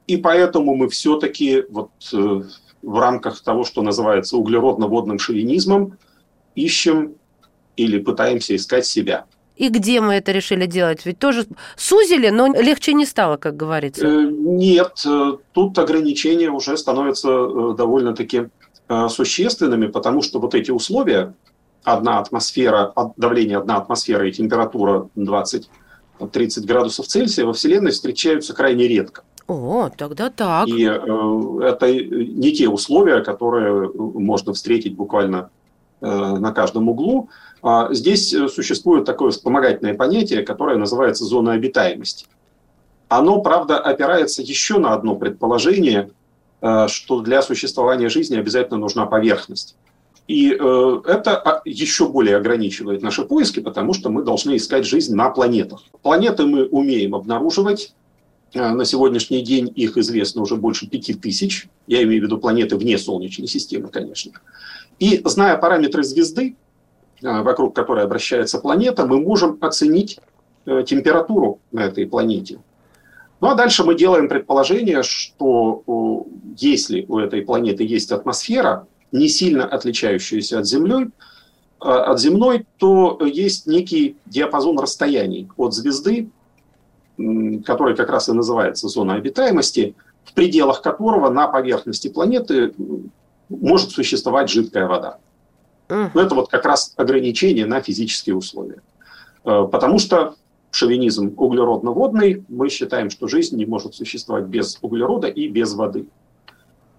и 0.07 0.17
поэтому 0.17 0.75
мы 0.75 0.89
все-таки 0.89 1.65
вот 1.69 1.91
э, 2.13 2.43
в 2.83 2.99
рамках 2.99 3.41
того, 3.43 3.65
что 3.65 3.83
называется 3.83 4.37
углеродно-водным 4.37 5.19
шовинизмом, 5.19 5.99
ищем 6.55 7.15
или 7.77 7.99
пытаемся 7.99 8.55
искать 8.55 8.87
себя. 8.87 9.25
И 9.57 9.69
где 9.69 10.01
мы 10.01 10.15
это 10.15 10.33
решили 10.33 10.67
делать? 10.67 11.07
Ведь 11.07 11.19
тоже 11.19 11.47
сузили, 11.77 12.29
но 12.29 12.47
легче 12.47 12.93
не 12.93 13.07
стало, 13.07 13.37
как 13.37 13.57
говорится. 13.57 14.07
Э, 14.07 14.27
нет, 14.31 15.03
э, 15.05 15.33
тут 15.53 15.79
ограничения 15.79 16.51
уже 16.51 16.77
становятся 16.77 17.73
довольно-таки 17.75 18.49
существенными, 19.09 19.89
потому 19.89 20.23
что 20.23 20.39
вот 20.39 20.55
эти 20.55 20.71
условия, 20.71 21.35
одна 21.83 22.21
атмосфера, 22.21 22.93
давление 23.17 23.59
одна 23.59 23.79
атмосфера 23.79 24.29
и 24.29 24.31
температура 24.31 25.09
20-30 25.17 25.67
градусов 26.65 27.09
Цельсия 27.09 27.45
во 27.47 27.53
Вселенной 27.53 27.91
встречаются 27.91 28.55
крайне 28.55 28.87
редко. 28.87 29.25
О, 29.49 29.91
тогда 29.97 30.31
так. 30.31 30.69
И 30.69 30.85
э, 30.85 31.61
это 31.62 31.93
не 31.93 32.53
те 32.53 32.69
условия, 32.69 33.23
которые 33.23 33.91
можно 33.95 34.53
встретить 34.53 34.97
буквально 34.97 35.50
э, 36.00 36.07
на 36.07 36.53
каждом 36.53 36.88
углу. 36.88 37.29
А 37.62 37.93
здесь 37.95 38.31
существует 38.31 39.05
такое 39.05 39.31
вспомогательное 39.31 39.95
понятие, 39.95 40.43
которое 40.43 40.76
называется 40.76 41.25
зона 41.25 41.53
обитаемости. 41.53 42.26
Оно, 43.09 43.41
правда, 43.41 43.79
опирается 43.79 44.43
еще 44.43 44.79
на 44.79 44.93
одно 44.93 45.15
предположение, 45.15 46.11
э, 46.61 46.88
что 46.88 47.21
для 47.21 47.41
существования 47.43 48.09
жизни 48.09 48.37
обязательно 48.37 48.79
нужна 48.79 49.07
поверхность. 49.07 49.76
И 50.26 50.53
э, 50.53 51.00
это 51.07 51.37
а, 51.37 51.62
еще 51.65 52.09
более 52.09 52.37
ограничивает 52.37 53.00
наши 53.00 53.25
поиски, 53.25 53.61
потому 53.61 53.93
что 53.95 54.11
мы 54.11 54.25
должны 54.25 54.57
искать 54.57 54.85
жизнь 54.85 55.15
на 55.15 55.31
планетах. 55.31 55.85
Планеты 56.03 56.47
мы 56.47 56.67
умеем 56.67 57.15
обнаруживать, 57.15 57.95
на 58.55 58.85
сегодняшний 58.85 59.43
день 59.43 59.73
их 59.75 59.97
известно 59.97 60.43
уже 60.43 60.57
больше 60.57 60.88
пяти 60.88 61.15
тысяч. 61.15 61.69
Я 61.87 62.03
имею 62.05 62.23
в 62.23 62.25
виду 62.25 62.38
планеты 62.38 62.76
вне 62.76 62.97
Солнечной 62.97 63.49
системы, 63.49 63.88
конечно. 63.88 64.33
И 64.99 65.21
зная 65.25 65.57
параметры 65.57 66.03
звезды, 66.03 66.57
э, 67.23 67.43
вокруг 67.43 67.75
которой 67.75 68.05
обращается 68.05 68.59
планета, 68.59 69.07
мы 69.07 69.21
можем 69.21 69.59
оценить 69.61 70.19
э, 70.65 70.85
температуру 70.87 71.61
на 71.73 71.81
этой 71.81 72.07
планете. 72.07 72.61
Ну 73.41 73.49
а 73.49 73.55
дальше 73.55 73.85
мы 73.85 73.95
делаем 73.95 74.29
предположение, 74.29 75.03
что 75.03 76.26
если 76.57 77.05
у 77.07 77.19
этой 77.19 77.43
планеты 77.43 77.85
есть 77.85 78.11
атмосфера, 78.11 78.87
не 79.12 79.29
сильно 79.29 79.67
отличающаяся 79.67 80.59
от 80.59 80.67
Земли, 80.67 81.11
от 81.79 82.19
земной, 82.19 82.67
то 82.79 83.19
есть 83.21 83.67
некий 83.67 84.17
диапазон 84.25 84.79
расстояний 84.79 85.49
от 85.59 85.75
звезды 85.75 86.31
который 87.65 87.97
как 87.97 88.11
раз 88.11 88.29
и 88.29 88.33
называется 88.33 88.89
зона 88.89 89.15
обитаемости, 89.15 89.95
в 90.25 90.33
пределах 90.35 90.83
которого 90.83 91.31
на 91.31 91.49
поверхности 91.49 92.09
планеты 92.09 92.75
может 93.49 93.91
существовать 93.91 94.51
жидкая 94.51 94.87
вода. 94.87 95.19
Но 95.89 96.21
это 96.21 96.35
вот 96.35 96.49
как 96.49 96.65
раз 96.65 96.93
ограничение 96.97 97.67
на 97.67 97.81
физические 97.81 98.37
условия. 98.37 98.83
Э, 99.45 99.67
потому 99.71 99.99
что 99.99 100.35
шовинизм 100.71 101.35
углеродно-водный, 101.37 102.45
мы 102.49 102.69
считаем, 102.69 103.09
что 103.09 103.29
жизнь 103.29 103.57
не 103.57 103.65
может 103.65 103.95
существовать 103.95 104.45
без 104.45 104.79
углерода 104.83 105.29
и 105.29 105.49
без 105.49 105.75
воды. 105.75 106.09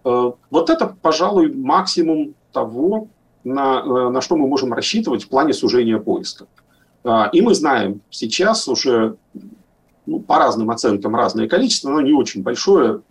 Э, 0.05 0.31
вот 0.49 0.69
это, 0.69 0.95
пожалуй, 1.01 1.53
максимум 1.53 2.33
того, 2.53 3.09
на, 3.43 3.81
э, 3.85 4.09
на 4.09 4.21
что 4.21 4.37
мы 4.37 4.47
можем 4.47 4.73
рассчитывать 4.73 5.25
в 5.25 5.29
плане 5.29 5.53
сужения 5.53 5.99
поиска. 5.99 6.47
И 7.31 7.39
мы 7.39 7.55
знаем 7.55 8.01
сейчас 8.09 8.67
уже 8.67 9.15
ну, 10.07 10.19
по 10.19 10.37
разным 10.37 10.71
оценкам 10.71 11.15
разное 11.15 11.47
количество, 11.47 11.89
но 11.89 12.01
не 12.01 12.13
очень 12.13 12.41
большое, 12.41 13.01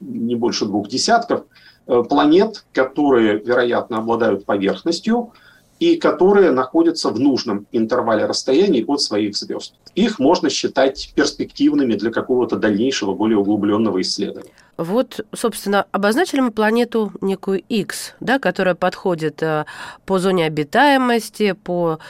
не 0.00 0.36
больше 0.36 0.64
двух 0.64 0.88
десятков, 0.88 1.44
э, 1.86 2.02
планет, 2.08 2.64
которые, 2.72 3.38
вероятно, 3.38 3.98
обладают 3.98 4.46
поверхностью, 4.46 5.32
и 5.80 5.96
которые 5.96 6.52
находятся 6.52 7.10
в 7.10 7.18
нужном 7.18 7.66
интервале 7.72 8.26
расстояний 8.26 8.84
от 8.86 9.00
своих 9.00 9.36
звезд. 9.36 9.74
Их 9.96 10.18
можно 10.20 10.48
считать 10.48 11.12
перспективными 11.14 11.94
для 11.94 12.10
какого-то 12.10 12.56
дальнейшего, 12.56 13.14
более 13.14 13.38
углубленного 13.38 14.00
исследования. 14.00 14.52
Вот, 14.76 15.24
собственно, 15.32 15.86
обозначили 15.92 16.40
мы 16.40 16.50
планету 16.50 17.12
некую 17.20 17.62
X, 17.68 18.14
да, 18.20 18.38
которая 18.38 18.74
подходит 18.74 19.42
э, 19.42 19.66
по 20.04 20.18
зоне 20.18 20.46
обитаемости, 20.46 21.52
по 21.52 22.00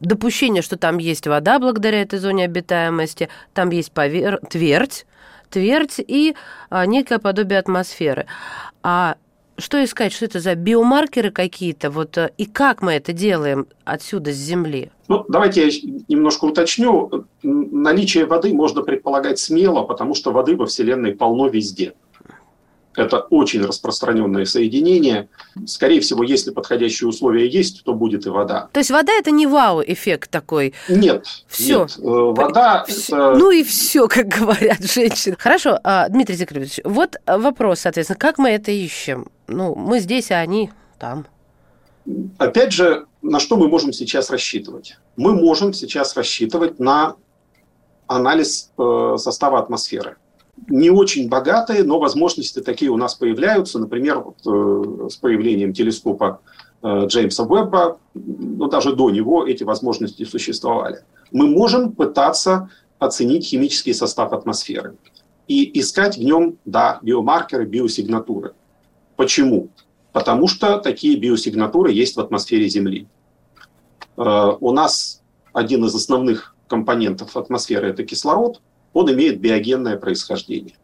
допущению, 0.00 0.62
что 0.62 0.78
там 0.78 0.96
есть 0.98 1.26
вода 1.26 1.58
благодаря 1.58 2.00
этой 2.00 2.18
зоне 2.18 2.44
обитаемости, 2.44 3.28
там 3.52 3.70
есть 3.70 3.92
повер... 3.92 4.40
твердь, 4.48 5.06
твердь 5.50 5.96
и 5.98 6.34
а, 6.70 6.86
некое 6.86 7.18
подобие 7.18 7.58
атмосферы. 7.58 8.26
А 8.82 9.16
что 9.58 9.82
искать, 9.82 10.12
что 10.12 10.24
это 10.24 10.40
за 10.40 10.54
биомаркеры 10.54 11.30
какие-то, 11.30 11.90
вот, 11.90 12.16
э, 12.18 12.30
и 12.36 12.46
как 12.46 12.82
мы 12.82 12.92
это 12.92 13.12
делаем 13.12 13.66
отсюда, 13.84 14.32
с 14.32 14.36
Земли? 14.36 14.90
Ну, 15.08 15.24
давайте 15.28 15.68
я 15.68 15.90
немножко 16.08 16.46
уточню. 16.46 17.26
Наличие 17.42 18.26
воды 18.26 18.52
можно 18.52 18.82
предполагать 18.82 19.38
смело, 19.38 19.82
потому 19.82 20.14
что 20.14 20.32
воды 20.32 20.56
во 20.56 20.66
Вселенной 20.66 21.14
полно 21.14 21.48
везде. 21.48 21.94
Это 22.96 23.18
очень 23.20 23.62
распространенное 23.62 24.46
соединение. 24.46 25.28
Скорее 25.66 26.00
всего, 26.00 26.24
если 26.24 26.50
подходящие 26.50 27.08
условия 27.08 27.46
есть, 27.46 27.84
то 27.84 27.92
будет 27.92 28.26
и 28.26 28.30
вода. 28.30 28.68
То 28.72 28.80
есть 28.80 28.90
вода 28.90 29.12
это 29.12 29.30
не 29.30 29.46
вау-эффект 29.46 30.30
такой? 30.30 30.72
Нет. 30.88 31.26
Все. 31.46 31.80
Нет. 31.80 31.98
Э, 31.98 32.02
вода 32.02 32.84
это... 32.88 33.34
Ну 33.36 33.50
и 33.50 33.62
все, 33.62 34.08
как 34.08 34.28
говорят 34.28 34.82
женщины. 34.82 35.36
Хорошо, 35.38 35.78
а, 35.84 36.08
Дмитрий 36.08 36.36
Зикович, 36.36 36.80
вот 36.84 37.16
вопрос, 37.26 37.80
соответственно, 37.80 38.18
как 38.18 38.38
мы 38.38 38.50
это 38.50 38.70
ищем? 38.70 39.28
Ну, 39.46 39.74
мы 39.74 40.00
здесь, 40.00 40.30
а 40.30 40.36
они 40.36 40.70
там. 40.98 41.26
Опять 42.38 42.72
же, 42.72 43.06
на 43.20 43.40
что 43.40 43.56
мы 43.56 43.68
можем 43.68 43.92
сейчас 43.92 44.30
рассчитывать? 44.30 44.96
Мы 45.16 45.34
можем 45.34 45.72
сейчас 45.72 46.16
рассчитывать 46.16 46.78
на 46.78 47.16
анализ 48.06 48.70
э, 48.78 49.16
состава 49.18 49.58
атмосферы 49.58 50.16
не 50.68 50.90
очень 50.90 51.28
богатые, 51.28 51.82
но 51.84 51.98
возможности 51.98 52.60
такие 52.60 52.90
у 52.90 52.96
нас 52.96 53.14
появляются. 53.14 53.78
Например, 53.78 54.20
вот, 54.20 54.38
э, 54.46 55.08
с 55.08 55.16
появлением 55.16 55.72
телескопа 55.72 56.40
э, 56.82 57.06
Джеймса 57.06 57.44
Уэбба, 57.44 57.98
но 58.14 58.68
даже 58.68 58.94
до 58.94 59.10
него 59.10 59.46
эти 59.46 59.64
возможности 59.64 60.24
существовали. 60.24 61.04
Мы 61.30 61.46
можем 61.48 61.92
пытаться 61.92 62.70
оценить 62.98 63.46
химический 63.46 63.94
состав 63.94 64.32
атмосферы 64.32 64.96
и 65.46 65.78
искать 65.78 66.16
в 66.16 66.22
нем, 66.22 66.58
да, 66.64 66.98
биомаркеры, 67.02 67.66
биосигнатуры. 67.66 68.54
Почему? 69.16 69.68
Потому 70.12 70.48
что 70.48 70.78
такие 70.78 71.18
биосигнатуры 71.18 71.92
есть 71.92 72.16
в 72.16 72.20
атмосфере 72.20 72.68
Земли. 72.68 73.06
Э, 74.16 74.52
у 74.58 74.72
нас 74.72 75.22
один 75.52 75.84
из 75.84 75.94
основных 75.94 76.54
компонентов 76.66 77.36
атмосферы– 77.36 77.88
это 77.90 78.02
кислород– 78.04 78.60
он 78.96 79.12
имеет 79.12 79.40
биогенное 79.40 79.98
происхождение. 79.98 80.74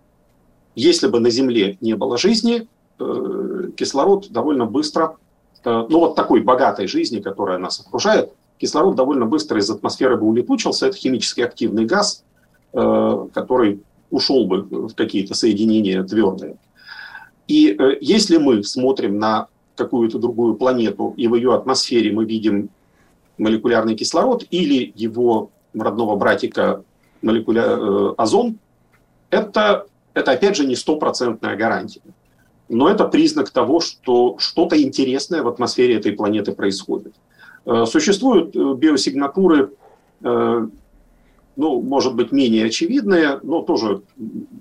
Если 0.74 1.06
бы 1.06 1.18
на 1.18 1.30
Земле 1.30 1.78
не 1.80 1.96
было 1.96 2.18
жизни, 2.18 2.68
э, 2.98 3.70
кислород 3.74 4.30
довольно 4.30 4.66
быстро, 4.66 5.16
э, 5.64 5.86
ну 5.88 5.98
вот 5.98 6.14
такой 6.14 6.42
богатой 6.42 6.88
жизни, 6.88 7.20
которая 7.20 7.56
нас 7.56 7.80
окружает, 7.80 8.30
кислород 8.58 8.96
довольно 8.96 9.24
быстро 9.24 9.58
из 9.58 9.70
атмосферы 9.70 10.18
бы 10.18 10.26
улетучился. 10.26 10.88
Это 10.88 10.96
химически 10.98 11.40
активный 11.40 11.86
газ, 11.86 12.22
э, 12.74 13.26
который 13.32 13.80
ушел 14.10 14.44
бы 14.44 14.60
в 14.60 14.94
какие-то 14.94 15.32
соединения 15.32 16.02
твердые. 16.02 16.56
И 17.48 17.78
если 18.02 18.36
мы 18.36 18.62
смотрим 18.62 19.18
на 19.18 19.46
какую-то 19.74 20.18
другую 20.18 20.56
планету, 20.56 21.14
и 21.16 21.28
в 21.28 21.34
ее 21.34 21.54
атмосфере 21.54 22.12
мы 22.12 22.26
видим 22.26 22.68
молекулярный 23.38 23.94
кислород 23.94 24.44
или 24.50 24.92
его 24.94 25.50
родного 25.72 26.16
братика 26.16 26.84
молекуля... 27.22 27.64
Э, 27.66 28.14
озон, 28.18 28.58
это, 29.30 29.86
это 30.14 30.32
опять 30.32 30.56
же 30.56 30.66
не 30.66 30.76
стопроцентная 30.76 31.56
гарантия. 31.56 32.02
Но 32.68 32.88
это 32.88 33.06
признак 33.06 33.50
того, 33.50 33.80
что 33.80 34.36
что-то 34.38 34.80
интересное 34.80 35.42
в 35.42 35.48
атмосфере 35.48 35.96
этой 35.96 36.12
планеты 36.12 36.52
происходит. 36.52 37.14
Э, 37.64 37.84
существуют 37.86 38.54
э, 38.54 38.74
биосигнатуры, 38.74 39.70
ну, 41.54 41.82
может 41.82 42.14
быть, 42.14 42.30
менее 42.30 42.66
очевидные, 42.66 43.40
но 43.42 43.60
тоже 43.62 44.02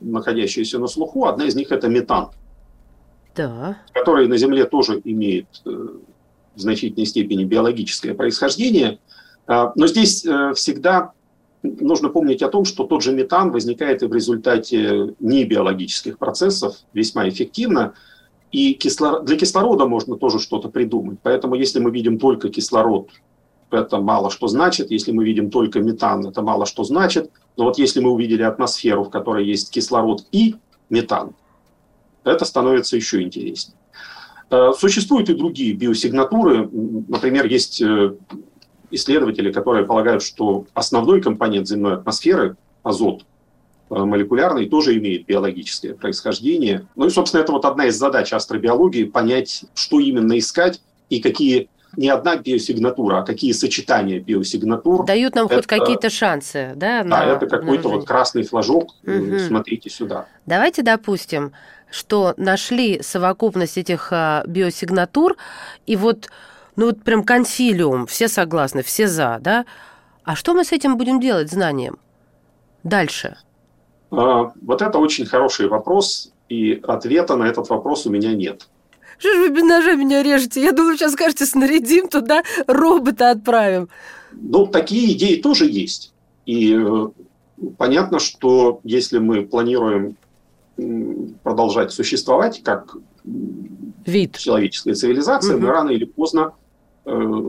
находящиеся 0.02 0.80
на 0.80 0.88
слуху. 0.88 1.26
Одна 1.26 1.46
из 1.46 1.54
них– 1.54 1.68
это 1.72 1.88
метан, 1.88 2.32
да. 3.36 3.78
который 3.94 4.28
на 4.28 4.38
Земле 4.38 4.66
тоже 4.66 5.00
имеет 5.04 5.46
в 5.64 6.60
значительной 6.60 7.06
степени 7.06 7.44
биологическое 7.44 8.16
происхождение. 8.16 8.98
Но 9.48 9.86
здесь 9.86 10.26
всегда 10.56 11.12
нужно 11.64 12.10
помнить 12.10 12.42
о 12.42 12.50
том, 12.50 12.66
что 12.66 12.86
тот 12.86 13.04
же 13.04 13.14
метан 13.14 13.52
возникает 13.52 14.04
и 14.04 14.08
в 14.08 14.14
результате 14.14 15.16
небиологических 15.20 16.18
процессов 16.18 16.78
весьма 16.94 17.28
эффективно. 17.30 17.94
И 18.52 18.74
кислород, 18.74 19.26
для 19.26 19.38
кислорода 19.38 19.86
можно 19.86 20.18
тоже 20.18 20.40
что-то 20.40 20.70
придумать. 20.70 21.20
Поэтому 21.24 21.56
если 21.56 21.80
мы 21.80 21.92
видим 21.92 22.20
только 22.20 22.50
кислород, 22.50 23.10
это 23.70 24.00
мало 24.00 24.30
что 24.30 24.48
значит. 24.48 24.92
Если 24.92 25.12
мы 25.12 25.24
видим 25.24 25.50
только 25.50 25.80
метан, 25.80 26.28
это 26.28 26.42
мало 26.42 26.66
что 26.66 26.84
значит. 26.84 27.32
Но 27.58 27.66
вот 27.66 27.78
если 27.78 28.02
мы 28.02 28.12
увидели 28.12 28.44
атмосферу, 28.44 29.04
в 29.04 29.10
которой 29.10 29.46
есть 29.46 29.72
кислород 29.72 30.26
и 30.32 30.56
метан, 30.90 31.34
это 32.24 32.46
становится 32.46 32.96
еще 32.98 33.22
интереснее. 33.22 33.78
Э, 34.50 34.72
существуют 34.78 35.30
и 35.30 35.34
другие 35.34 35.74
биосигнатуры. 35.74 36.70
Например, 37.08 37.46
есть 37.46 37.82
э, 37.82 38.16
исследователи, 38.92 39.52
которые 39.52 39.86
полагают, 39.86 40.24
что 40.24 40.66
основной 40.74 41.22
компонент 41.22 41.68
земной 41.68 41.96
атмосферы, 41.96 42.58
азот, 42.84 43.24
э, 43.90 43.96
молекулярный, 43.96 44.68
тоже 44.68 44.98
имеет 44.98 45.26
биологическое 45.26 45.96
происхождение. 45.96 46.88
Ну 46.96 47.08
и, 47.08 47.10
собственно, 47.10 47.42
это 47.42 47.52
вот 47.52 47.66
одна 47.66 47.88
из 47.88 47.98
задач 47.98 48.34
астробиологии– 48.34 49.04
понять, 49.06 49.66
что 49.74 50.00
именно 50.00 50.38
искать 50.38 50.82
и 51.10 51.22
какие 51.22 51.70
не 51.98 52.10
одна 52.10 52.38
биосигнатура, 52.38 53.20
а 53.20 53.22
какие 53.24 53.52
сочетания 53.52 54.20
биосигнатур. 54.20 55.06
Дают 55.06 55.36
нам 55.36 55.48
это, 55.48 55.56
хоть 55.56 55.68
какие-то 55.68 56.10
шансы, 56.10 56.72
да? 56.76 57.04
Да, 57.04 57.26
это 57.26 57.48
какой-то 57.48 57.90
вот 57.90 58.06
красный 58.06 58.44
флажок. 58.44 58.96
Угу. 59.06 59.40
Смотрите 59.48 59.90
сюда. 59.90 60.26
Давайте 60.46 60.84
допустим, 60.84 61.52
что 61.90 62.34
нашли 62.38 63.02
совокупность 63.02 63.78
этих 63.78 64.10
а, 64.12 64.44
биосигнатур, 64.48 65.36
и 65.86 65.96
вот 65.96 66.30
ну 66.76 66.88
вот 66.88 67.04
прям 67.04 67.24
консилиум, 67.24 68.08
все 68.08 68.28
согласны, 68.28 68.84
все 68.84 69.08
за, 69.08 69.40
да? 69.42 69.66
А 70.24 70.36
что 70.36 70.54
мы 70.54 70.64
с 70.64 70.72
этим 70.72 70.98
будем 70.98 71.20
делать, 71.20 71.52
знанием? 71.52 71.98
Дальше. 72.84 73.38
А, 74.12 74.52
вот 74.62 74.82
это 74.82 74.98
очень 74.98 75.26
хороший 75.26 75.68
вопрос, 75.68 76.32
и 76.50 76.82
ответа 76.88 77.36
на 77.36 77.46
этот 77.46 77.70
вопрос 77.70 78.06
у 78.06 78.10
меня 78.10 78.34
нет. 78.34 78.68
Что 79.18 79.34
же 79.34 79.42
вы 79.42 79.50
без 79.50 79.64
ножа 79.64 79.96
меня 79.96 80.24
режете? 80.24 80.64
Я 80.64 80.72
думаю, 80.72 80.98
сейчас 80.98 81.14
скажете, 81.14 81.46
снарядим 81.46 82.08
туда, 82.08 82.44
робота 82.68 83.32
отправим. 83.32 83.90
Ну, 84.32 84.66
такие 84.66 85.14
идеи 85.14 85.36
тоже 85.36 85.66
есть. 85.66 86.12
И 86.46 86.76
э, 86.76 87.08
понятно, 87.78 88.20
что 88.20 88.80
если 88.84 89.20
мы 89.20 89.46
планируем 89.46 90.18
продолжать 91.44 91.92
существовать 91.92 92.64
как 92.64 92.96
Вид. 94.06 94.38
человеческая 94.38 94.96
цивилизация, 94.96 95.56
угу. 95.56 95.66
мы 95.66 95.70
рано 95.70 95.90
или 95.92 96.06
поздно 96.06 96.54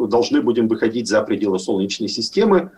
должны 0.09 0.42
будем 0.42 0.68
выходить 0.68 1.09
за 1.09 1.22
пределы 1.22 1.59
Солнечной 1.59 2.09
системы. 2.09 2.70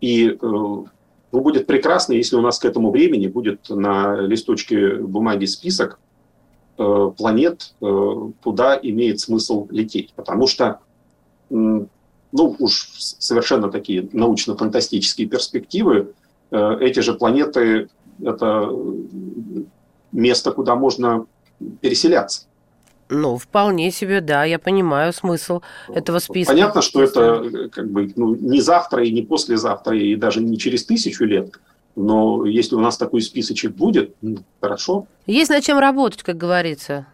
И 0.00 0.28
э, 0.28 0.36
ну, 0.40 0.86
будет 1.32 1.66
прекрасно, 1.66 2.14
если 2.14 2.36
у 2.36 2.40
нас 2.40 2.58
к 2.58 2.64
этому 2.64 2.90
времени 2.90 3.26
будет 3.26 3.68
на 3.68 4.16
листочке 4.20 4.96
бумаги 4.96 5.44
список 5.46 5.98
э, 6.78 7.10
планет, 7.16 7.74
куда 7.80 8.78
имеет 8.82 9.20
смысл 9.20 9.66
лететь. 9.70 10.12
Потому 10.14 10.46
что, 10.46 10.80
ну, 11.50 11.88
уж 12.32 12.90
совершенно 12.98 13.70
такие 13.70 14.08
научно-фантастические 14.12 15.28
перспективы, 15.28 16.14
эти 16.50 17.00
же 17.00 17.14
планеты– 17.14 17.88
это 18.22 18.70
место, 20.12 20.52
куда 20.52 20.74
можно 20.76 21.26
переселяться. 21.80 22.46
Ну, 23.08 23.36
вполне 23.36 23.90
себе, 23.90 24.20
да, 24.20 24.44
я 24.44 24.58
понимаю 24.58 25.12
смысл 25.12 25.60
этого 25.88 26.18
списка. 26.18 26.52
Понятно, 26.52 26.82
что 26.82 27.02
это 27.02 27.42
э, 27.44 27.68
как 27.68 27.88
бы 27.90 28.12
ну, 28.16 28.34
не 28.34 28.60
завтра 28.60 29.04
и 29.04 29.12
не 29.12 29.22
послезавтра, 29.22 29.96
и 29.96 30.16
даже 30.16 30.40
не 30.40 30.58
через 30.58 30.84
тысячу 30.84 31.24
лет. 31.24 31.52
Но 31.94 32.44
если 32.44 32.74
у 32.74 32.80
нас 32.80 32.98
такой 32.98 33.22
списочек 33.22 33.72
будет, 33.72 34.14
ну, 34.22 34.38
хорошо. 34.60 35.06
Есть 35.26 35.50
над 35.50 35.62
чем 35.62 35.78
работать, 35.78 36.22
как 36.22 36.36
говорится. 36.36 37.06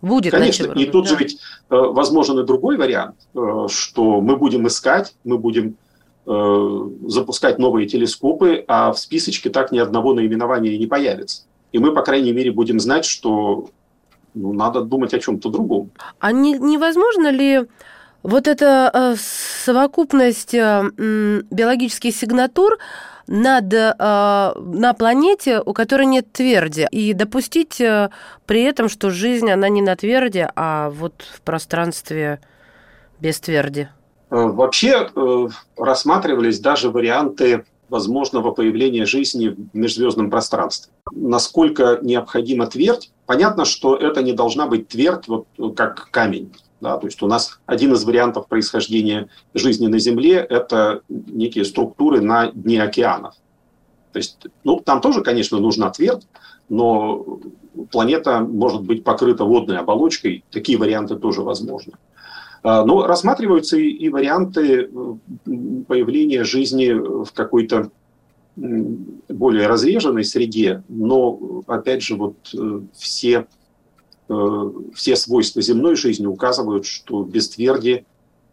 Будет 0.00 0.32
Конечно, 0.32 0.68
над 0.68 0.76
чем 0.76 0.82
и 0.84 0.90
тут 0.90 1.04
да. 1.04 1.10
же 1.10 1.16
ведь 1.16 1.38
э, 1.70 1.76
возможен 1.76 2.38
и 2.38 2.46
другой 2.46 2.76
вариант, 2.76 3.16
э, 3.34 3.66
что 3.68 4.20
мы 4.20 4.36
будем 4.36 4.66
искать, 4.66 5.14
мы 5.24 5.38
будем 5.38 5.76
запускать 6.24 7.58
новые 7.58 7.88
телескопы, 7.88 8.64
а 8.68 8.92
в 8.92 8.98
списочке 9.00 9.50
так 9.50 9.72
ни 9.72 9.80
одного 9.80 10.14
наименования 10.14 10.78
не 10.78 10.86
появится. 10.86 11.42
И 11.72 11.78
мы, 11.78 11.92
по 11.92 12.02
крайней 12.02 12.30
мере, 12.30 12.52
будем 12.52 12.78
знать, 12.78 13.04
что 13.04 13.70
ну, 14.34 14.52
надо 14.52 14.82
думать 14.82 15.14
о 15.14 15.18
чем-то 15.18 15.50
другом. 15.50 15.90
А 16.20 16.32
не, 16.32 16.52
невозможно 16.52 17.30
ли 17.30 17.66
вот 18.22 18.48
эта 18.48 18.90
э, 18.92 19.14
совокупность 19.18 20.54
э, 20.54 20.82
биологических 21.50 22.14
сигнатур 22.14 22.78
над, 23.26 23.72
э, 23.72 23.94
на 23.98 24.94
планете, 24.96 25.60
у 25.64 25.72
которой 25.72 26.06
нет 26.06 26.32
тверди, 26.32 26.86
и 26.90 27.12
допустить 27.12 27.82
при 28.46 28.62
этом, 28.62 28.88
что 28.88 29.10
жизнь, 29.10 29.50
она 29.50 29.68
не 29.68 29.82
на 29.82 29.96
тверди, 29.96 30.48
а 30.54 30.90
вот 30.90 31.14
в 31.34 31.40
пространстве 31.42 32.40
без 33.20 33.40
тверди? 33.40 33.88
Вообще 34.30 35.10
рассматривались 35.76 36.58
даже 36.58 36.88
варианты 36.88 37.64
возможного 37.92 38.52
появления 38.52 39.04
жизни 39.04 39.48
в 39.48 39.76
межзвездном 39.76 40.30
пространстве. 40.30 40.92
Насколько 41.12 41.98
необходима 42.02 42.66
твердь? 42.66 43.12
Понятно, 43.26 43.66
что 43.66 43.94
это 43.94 44.22
не 44.22 44.32
должна 44.32 44.66
быть 44.66 44.88
твердь, 44.88 45.28
вот 45.28 45.46
как 45.76 46.10
камень. 46.10 46.52
Да, 46.80 46.96
то 46.96 47.06
есть 47.06 47.22
у 47.22 47.28
нас 47.28 47.60
один 47.66 47.92
из 47.92 48.02
вариантов 48.04 48.48
происхождения 48.48 49.28
жизни 49.54 49.86
на 49.86 50.00
Земле– 50.00 50.44
это 50.50 51.02
некие 51.08 51.64
структуры 51.64 52.20
на 52.20 52.50
дне 52.50 52.82
океанов. 52.82 53.34
То 54.12 54.18
есть, 54.18 54.46
ну, 54.64 54.80
там 54.80 55.00
тоже, 55.00 55.20
конечно, 55.20 55.60
нужна 55.60 55.90
твердь, 55.90 56.26
но 56.68 57.38
планета 57.92 58.40
может 58.40 58.82
быть 58.82 59.04
покрыта 59.04 59.44
водной 59.44 59.78
оболочкой. 59.78 60.44
Такие 60.50 60.76
варианты 60.76 61.16
тоже 61.16 61.42
возможны. 61.42 61.92
А, 62.62 62.84
но 62.84 63.06
рассматриваются 63.06 63.76
и, 63.76 63.88
и 63.88 64.08
варианты 64.08 64.88
появления 65.88 66.44
жизни 66.44 66.92
в 66.92 67.32
какой-то 67.32 67.90
более 68.54 69.66
разреженной 69.66 70.24
среде, 70.24 70.82
но, 70.88 71.62
опять 71.66 72.02
же, 72.02 72.16
вот 72.16 72.36
э, 72.54 72.80
все 72.92 73.46
Э, 74.32 74.70
все 74.94 75.16
свойства 75.16 75.60
земной 75.60 75.96
жизни 75.96 76.26
указывают, 76.26 76.86
что 76.86 77.22
без 77.22 77.50
тверди 77.50 78.04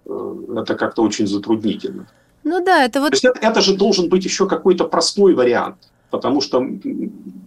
э, 0.06 0.36
это 0.58 0.76
как-то 0.76 1.04
очень 1.04 1.28
затруднительно. 1.28 2.08
Ну 2.44 2.64
да, 2.64 2.84
это 2.84 3.00
вот... 3.00 3.12
То 3.12 3.16
есть 3.16 3.26
это, 3.26 3.40
это 3.40 3.62
же 3.62 3.76
должен 3.76 4.10
быть 4.10 4.26
еще 4.26 4.48
какой-то 4.48 4.86
простой 4.86 5.36
вариант, 5.36 5.78
потому 6.10 6.42
что 6.42 6.68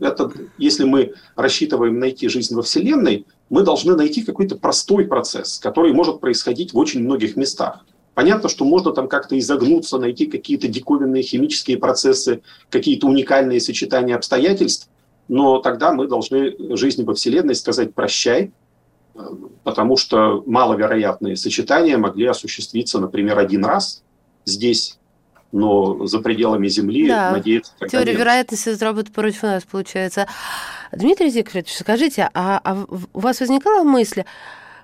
это, 0.00 0.32
если 0.56 0.84
мы 0.84 1.14
рассчитываем 1.36 1.98
найти 1.98 2.28
жизнь 2.28 2.54
во 2.54 2.62
Вселенной, 2.62 3.26
мы 3.52 3.62
должны 3.62 3.94
найти 3.94 4.22
какой-то 4.22 4.56
простой 4.56 5.04
процесс, 5.04 5.58
который 5.58 5.92
может 5.92 6.20
происходить 6.20 6.72
в 6.72 6.78
очень 6.78 7.02
многих 7.02 7.36
местах. 7.36 7.84
Понятно, 8.14 8.48
что 8.48 8.64
можно 8.64 8.92
там 8.92 9.08
как-то 9.08 9.38
изогнуться, 9.38 9.98
найти 9.98 10.24
какие-то 10.24 10.68
диковинные 10.68 11.22
химические 11.22 11.76
процессы, 11.76 12.40
какие-то 12.70 13.06
уникальные 13.06 13.60
сочетания 13.60 14.16
обстоятельств, 14.16 14.88
но 15.28 15.58
тогда 15.58 15.92
мы 15.92 16.08
должны 16.08 16.76
жизни 16.78 17.04
во 17.04 17.12
Вселенной 17.12 17.54
сказать 17.54 17.92
«прощай», 17.92 18.52
потому 19.64 19.98
что 19.98 20.42
маловероятные 20.46 21.36
сочетания 21.36 21.98
могли 21.98 22.28
осуществиться, 22.28 23.00
например, 23.00 23.38
один 23.38 23.66
раз 23.66 24.02
здесь, 24.46 24.98
но 25.52 26.06
за 26.06 26.18
пределами 26.20 26.68
Земли 26.68 27.08
да. 27.08 27.30
надеяться 27.32 27.72
Теория 27.88 28.12
нет. 28.12 28.20
вероятности 28.20 28.82
работает 28.82 29.14
против 29.14 29.42
нас, 29.42 29.64
получается. 29.64 30.26
Дмитрий 30.92 31.30
Зикович, 31.30 31.74
скажите, 31.76 32.30
а, 32.34 32.60
а 32.64 32.86
у 33.12 33.20
вас 33.20 33.40
возникала 33.40 33.84
мысль, 33.84 34.24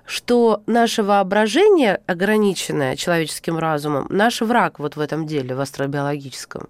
что 0.05 0.61
наше 0.65 1.03
воображение, 1.03 2.01
ограниченное 2.07 2.95
человеческим 2.95 3.57
разумом, 3.57 4.07
наш 4.09 4.41
враг 4.41 4.79
вот 4.79 4.95
в 4.95 4.99
этом 4.99 5.27
деле, 5.27 5.55
в 5.55 5.59
астробиологическом, 5.59 6.67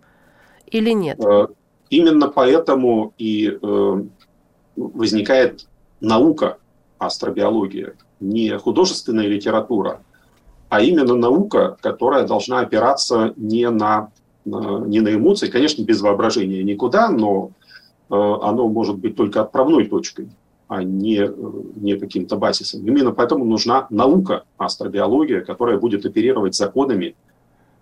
или 0.67 0.91
нет? 0.91 1.19
Э, 1.23 1.47
Именно 1.89 2.27
поэтому 2.27 3.13
и 3.17 3.57
э, 3.61 4.03
возникает 4.75 5.65
наука, 6.01 6.57
астробиология, 6.99 7.95
не 8.19 8.57
художественная 8.57 9.25
литература, 9.27 10.01
а 10.69 10.81
именно 10.81 11.15
наука, 11.15 11.77
которая 11.81 12.25
должна 12.25 12.59
опираться 12.59 13.33
не 13.35 13.69
на, 13.69 14.11
не 14.45 15.01
на 15.01 15.13
эмоции, 15.13 15.47
конечно, 15.47 15.83
без 15.83 16.01
воображения 16.01 16.63
никуда, 16.63 17.09
но 17.09 17.51
э, 18.09 18.13
оно 18.13 18.67
может 18.67 18.97
быть 18.97 19.15
только 19.15 19.41
отправной 19.41 19.87
точкой, 19.87 20.29
а 20.67 20.83
не, 20.83 21.27
не 21.75 21.97
каким-то 21.97 22.37
базисом. 22.37 22.85
Именно 22.85 23.11
поэтому 23.11 23.45
нужна 23.45 23.87
наука, 23.89 24.43
астробиология, 24.57 25.41
которая 25.41 25.79
будет 25.79 26.05
оперировать 26.05 26.55
законами, 26.55 27.15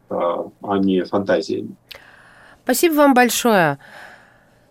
э, 0.10 0.15
а 0.15 0.78
не 0.78 1.04
фантазиями. 1.04 1.76
Спасибо 2.63 2.95
вам 2.95 3.13
большое. 3.13 3.80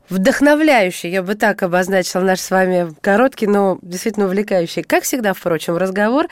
Вдохновляющий, 0.09 1.11
я 1.11 1.23
бы 1.23 1.35
так 1.35 1.63
обозначила 1.63 2.23
наш 2.23 2.41
с 2.41 2.51
вами 2.51 2.95
короткий, 3.01 3.47
но 3.47 3.79
действительно 3.83 4.27
увлекающий, 4.27 4.83
как 4.83 5.03
всегда, 5.03 5.35
впрочем, 5.35 5.77
разговор. 5.77 6.29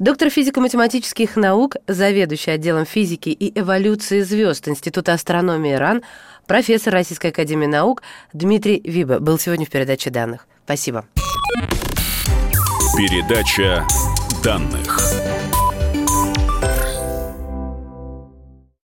Доктор 0.00 0.30
физико-математических 0.30 1.36
наук, 1.36 1.76
заведующий 1.86 2.52
отделом 2.52 2.86
физики 2.86 3.28
и 3.28 3.60
эволюции 3.60 4.22
звезд 4.22 4.66
Института 4.66 5.12
астрономии 5.12 5.74
РАН, 5.74 6.00
профессор 6.46 6.94
Российской 6.94 7.26
академии 7.26 7.66
наук 7.66 8.02
Дмитрий 8.32 8.80
Виба 8.82 9.18
был 9.18 9.38
сегодня 9.38 9.66
в 9.66 9.68
передаче 9.68 10.08
данных. 10.08 10.46
Спасибо. 10.64 11.04
Передача 12.96 13.86
данных. 14.42 15.09